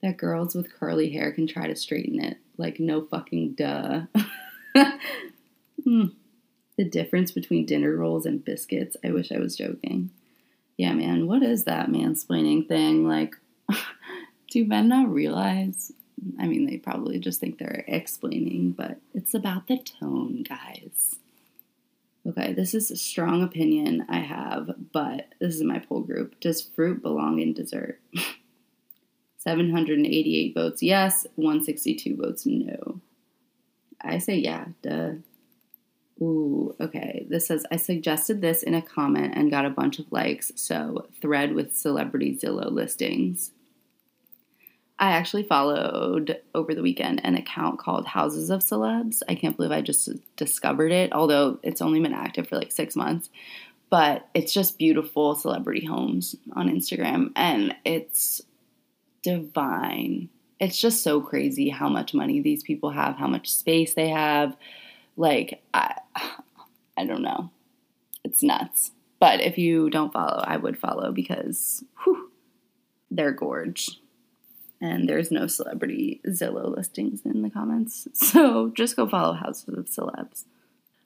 That 0.01 0.17
girls 0.17 0.53
with 0.53 0.73
curly 0.73 1.09
hair 1.11 1.31
can 1.31 1.47
try 1.47 1.67
to 1.67 1.75
straighten 1.75 2.21
it. 2.21 2.37
Like, 2.57 2.79
no 2.79 3.01
fucking 3.01 3.53
duh. 3.53 4.01
Hmm. 5.83 6.05
The 6.77 6.85
difference 6.85 7.31
between 7.31 7.65
dinner 7.65 7.95
rolls 7.95 8.25
and 8.25 8.43
biscuits. 8.43 8.95
I 9.03 9.11
wish 9.11 9.31
I 9.31 9.37
was 9.39 9.55
joking. 9.55 10.11
Yeah, 10.77 10.93
man, 10.93 11.27
what 11.27 11.43
is 11.43 11.65
that 11.65 11.89
mansplaining 11.89 12.67
thing? 12.67 13.07
Like, 13.07 13.35
do 14.49 14.65
men 14.65 14.87
not 14.87 15.09
realize? 15.09 15.91
I 16.39 16.47
mean, 16.47 16.65
they 16.65 16.77
probably 16.77 17.19
just 17.19 17.39
think 17.39 17.57
they're 17.57 17.83
explaining, 17.87 18.71
but 18.71 18.99
it's 19.13 19.33
about 19.33 19.67
the 19.67 19.77
tone, 19.77 20.43
guys. 20.43 21.17
Okay, 22.25 22.53
this 22.53 22.73
is 22.73 22.89
a 22.89 22.95
strong 22.95 23.43
opinion 23.43 24.05
I 24.07 24.19
have, 24.19 24.73
but 24.93 25.33
this 25.39 25.55
is 25.55 25.63
my 25.63 25.79
poll 25.79 25.99
group. 26.01 26.39
Does 26.39 26.61
fruit 26.61 27.01
belong 27.01 27.39
in 27.39 27.53
dessert? 27.53 27.99
788 29.37 30.53
votes 30.53 30.81
yes, 30.81 31.27
162 31.35 32.15
votes 32.15 32.45
no. 32.45 33.01
I 34.01 34.19
say 34.19 34.37
yeah, 34.37 34.67
duh. 34.81 35.13
Ooh, 36.21 36.75
okay. 36.79 37.25
This 37.27 37.47
says 37.47 37.65
I 37.69 37.75
suggested 37.75 38.41
this 38.41 38.63
in 38.63 38.73
a 38.73 38.81
comment 38.81 39.33
and 39.35 39.51
got 39.51 39.65
a 39.65 39.69
bunch 39.69 39.99
of 39.99 40.11
likes. 40.11 40.53
So, 40.55 41.07
thread 41.21 41.53
with 41.53 41.75
celebrity 41.75 42.37
Zillow 42.37 42.71
listings. 42.71 43.51
I 44.99 45.11
actually 45.11 45.43
followed 45.43 46.39
over 46.53 46.75
the 46.75 46.81
weekend 46.81 47.25
an 47.25 47.35
account 47.35 47.79
called 47.79 48.05
Houses 48.05 48.49
of 48.49 48.61
Celebs. 48.61 49.21
I 49.27 49.35
can't 49.35 49.57
believe 49.57 49.71
I 49.71 49.81
just 49.81 50.09
discovered 50.35 50.91
it, 50.91 51.11
although 51.13 51.59
it's 51.63 51.81
only 51.81 51.99
been 51.99 52.13
active 52.13 52.47
for 52.47 52.57
like 52.57 52.71
six 52.71 52.95
months. 52.95 53.29
But 53.89 54.27
it's 54.33 54.53
just 54.53 54.77
beautiful 54.77 55.35
celebrity 55.35 55.85
homes 55.85 56.35
on 56.53 56.69
Instagram, 56.69 57.31
and 57.35 57.75
it's 57.85 58.41
divine. 59.23 60.29
It's 60.59 60.79
just 60.79 61.03
so 61.03 61.21
crazy 61.21 61.69
how 61.69 61.89
much 61.89 62.13
money 62.13 62.39
these 62.39 62.63
people 62.63 62.91
have, 62.91 63.17
how 63.17 63.27
much 63.27 63.51
space 63.51 63.93
they 63.93 64.09
have. 64.09 64.55
Like, 65.17 65.63
I, 65.73 65.95
I 66.97 67.05
don't 67.05 67.21
know. 67.21 67.51
It's 68.23 68.41
nuts. 68.41 68.91
But 69.19 69.41
if 69.41 69.57
you 69.57 69.89
don't 69.89 70.13
follow, 70.13 70.43
I 70.45 70.57
would 70.57 70.77
follow 70.77 71.11
because 71.11 71.83
whew, 72.03 72.31
they're 73.11 73.31
gorge 73.31 73.99
and 74.83 75.07
there's 75.07 75.31
no 75.31 75.47
celebrity 75.47 76.19
Zillow 76.27 76.75
listings 76.75 77.21
in 77.23 77.41
the 77.41 77.49
comments. 77.49 78.07
So 78.13 78.69
just 78.69 78.95
go 78.95 79.07
follow 79.07 79.33
Houses 79.33 79.69
of 79.69 79.85
Celebs. 79.85 80.43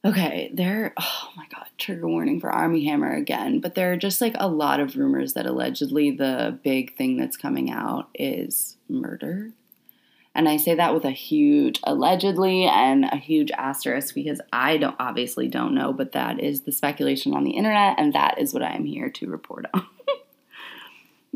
Okay, 0.04 0.50
there, 0.54 0.94
oh 0.98 1.30
my 1.36 1.46
god, 1.54 1.68
trigger 1.78 2.08
warning 2.08 2.40
for 2.40 2.50
Armie 2.50 2.86
Hammer 2.86 3.14
again. 3.14 3.60
But 3.60 3.76
there 3.76 3.92
are 3.92 3.98
just 3.98 4.22
like 4.22 4.36
a 4.40 4.48
lot 4.48 4.80
of 4.80 4.96
rumors 4.96 5.34
that 5.34 5.46
allegedly 5.46 6.12
the 6.12 6.58
big 6.64 6.96
thing 6.96 7.18
that's 7.18 7.38
coming 7.38 7.70
out 7.70 8.10
is 8.16 8.78
murder. 8.90 9.52
And 10.34 10.48
I 10.48 10.58
say 10.58 10.76
that 10.76 10.94
with 10.94 11.06
a 11.06 11.12
huge 11.12 11.80
allegedly 11.84 12.64
and 12.66 13.06
a 13.06 13.18
huge 13.18 13.52
asterisk 13.52 14.16
because 14.16 14.42
I 14.52 14.78
don't 14.78 14.96
obviously 15.00 15.48
don't 15.48 15.76
know, 15.76 15.94
but 15.94 16.14
that 16.14 16.40
is 16.40 16.62
the 16.62 16.72
speculation 16.72 17.34
on 17.34 17.44
the 17.44 17.52
internet, 17.52 18.00
and 18.00 18.14
that 18.14 18.40
is 18.40 18.54
what 18.54 18.64
I 18.64 18.76
am 18.76 18.86
here 18.86 19.10
to 19.10 19.30
report 19.30 19.66
on. 19.74 19.88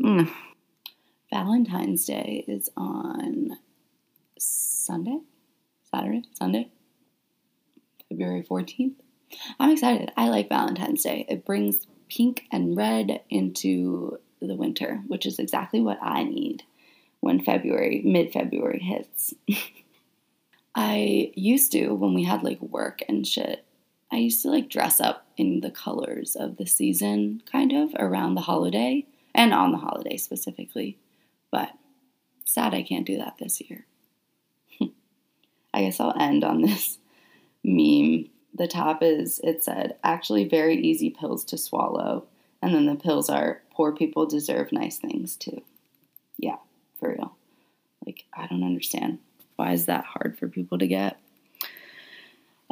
mm. 0.00 0.32
Valentine's 1.32 2.04
Day 2.04 2.44
is 2.46 2.68
on 2.76 3.56
Sunday, 4.38 5.20
Saturday, 5.90 6.24
Sunday, 6.34 6.68
February 8.10 8.42
14th. 8.42 8.96
I'm 9.58 9.70
excited. 9.70 10.12
I 10.14 10.28
like 10.28 10.50
Valentine's 10.50 11.02
Day. 11.02 11.24
It 11.30 11.46
brings 11.46 11.86
pink 12.10 12.44
and 12.52 12.76
red 12.76 13.22
into 13.30 14.18
the 14.42 14.54
winter, 14.54 15.00
which 15.06 15.24
is 15.24 15.38
exactly 15.38 15.80
what 15.80 15.98
I 16.02 16.22
need 16.22 16.64
when 17.20 17.42
February, 17.42 18.02
mid 18.04 18.30
February 18.30 18.80
hits. 18.80 19.32
I 20.74 21.32
used 21.34 21.72
to, 21.72 21.94
when 21.94 22.12
we 22.12 22.24
had 22.24 22.42
like 22.42 22.60
work 22.60 23.00
and 23.08 23.26
shit, 23.26 23.64
I 24.12 24.16
used 24.16 24.42
to 24.42 24.50
like 24.50 24.68
dress 24.68 25.00
up 25.00 25.26
in 25.38 25.60
the 25.60 25.70
colors 25.70 26.36
of 26.36 26.58
the 26.58 26.66
season, 26.66 27.42
kind 27.50 27.72
of 27.72 27.94
around 27.98 28.34
the 28.34 28.42
holiday 28.42 29.06
and 29.34 29.54
on 29.54 29.72
the 29.72 29.78
holiday 29.78 30.18
specifically. 30.18 30.98
But 31.52 31.70
sad 32.44 32.74
I 32.74 32.82
can't 32.82 33.06
do 33.06 33.18
that 33.18 33.36
this 33.38 33.60
year. 33.60 33.86
I 35.72 35.82
guess 35.82 36.00
I'll 36.00 36.16
end 36.18 36.42
on 36.42 36.62
this 36.62 36.98
meme. 37.62 38.28
The 38.54 38.66
top 38.66 39.02
is 39.02 39.40
it 39.44 39.62
said, 39.62 39.96
actually, 40.02 40.48
very 40.48 40.76
easy 40.76 41.10
pills 41.10 41.44
to 41.46 41.56
swallow. 41.56 42.26
And 42.60 42.74
then 42.74 42.86
the 42.86 42.96
pills 42.96 43.30
are, 43.30 43.62
poor 43.70 43.92
people 43.92 44.26
deserve 44.26 44.72
nice 44.72 44.98
things 44.98 45.36
too. 45.36 45.62
Yeah, 46.38 46.56
for 46.98 47.10
real. 47.10 47.36
Like, 48.04 48.24
I 48.34 48.46
don't 48.46 48.64
understand. 48.64 49.20
Why 49.56 49.72
is 49.72 49.86
that 49.86 50.04
hard 50.04 50.36
for 50.38 50.48
people 50.48 50.78
to 50.78 50.86
get? 50.86 51.18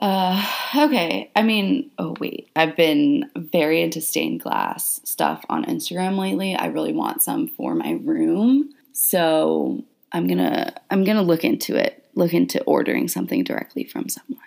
Uh, 0.00 0.42
okay. 0.76 1.30
I 1.36 1.42
mean, 1.42 1.90
oh 1.98 2.16
wait, 2.18 2.48
I've 2.56 2.74
been 2.74 3.30
very 3.36 3.82
into 3.82 4.00
stained 4.00 4.40
glass 4.40 5.00
stuff 5.04 5.44
on 5.50 5.66
Instagram 5.66 6.18
lately. 6.18 6.56
I 6.56 6.66
really 6.66 6.94
want 6.94 7.22
some 7.22 7.48
for 7.48 7.74
my 7.74 7.92
room. 8.02 8.72
So 8.92 9.84
I'm 10.10 10.26
gonna 10.26 10.74
I'm 10.90 11.04
gonna 11.04 11.22
look 11.22 11.44
into 11.44 11.76
it, 11.76 12.02
look 12.14 12.32
into 12.32 12.62
ordering 12.64 13.08
something 13.08 13.44
directly 13.44 13.84
from 13.84 14.08
someone. 14.08 14.40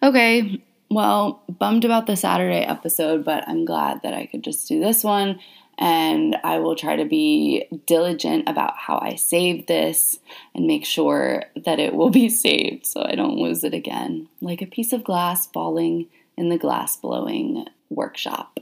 Okay, 0.00 0.62
well, 0.90 1.42
bummed 1.48 1.84
about 1.84 2.06
the 2.06 2.16
Saturday 2.16 2.60
episode, 2.60 3.24
but 3.24 3.46
I'm 3.48 3.64
glad 3.64 4.02
that 4.04 4.14
I 4.14 4.26
could 4.26 4.44
just 4.44 4.68
do 4.68 4.78
this 4.78 5.02
one. 5.02 5.40
And 5.78 6.36
I 6.42 6.58
will 6.58 6.74
try 6.74 6.96
to 6.96 7.04
be 7.04 7.66
diligent 7.86 8.48
about 8.48 8.76
how 8.76 8.98
I 9.00 9.14
save 9.14 9.66
this 9.66 10.18
and 10.54 10.66
make 10.66 10.84
sure 10.84 11.44
that 11.54 11.78
it 11.78 11.94
will 11.94 12.10
be 12.10 12.28
saved 12.44 12.86
so 12.86 13.02
I 13.04 13.14
don't 13.14 13.38
lose 13.38 13.64
it 13.64 13.74
again. 13.74 14.28
Like 14.40 14.60
a 14.60 14.66
piece 14.66 14.92
of 14.92 15.04
glass 15.04 15.46
falling 15.46 16.06
in 16.36 16.48
the 16.48 16.58
glass 16.58 16.96
blowing 16.96 17.66
workshop. 17.90 18.58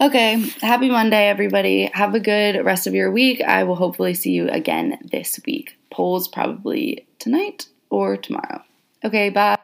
Okay, 0.00 0.38
happy 0.60 0.90
Monday, 0.90 1.28
everybody. 1.28 1.90
Have 1.94 2.14
a 2.14 2.20
good 2.20 2.64
rest 2.64 2.86
of 2.86 2.94
your 2.94 3.12
week. 3.12 3.40
I 3.40 3.62
will 3.62 3.76
hopefully 3.76 4.14
see 4.14 4.32
you 4.32 4.48
again 4.48 4.98
this 5.10 5.38
week. 5.46 5.78
Polls 5.90 6.26
probably 6.26 7.06
tonight 7.18 7.68
or 7.90 8.16
tomorrow. 8.16 8.62
Okay, 9.04 9.30
bye. 9.30 9.56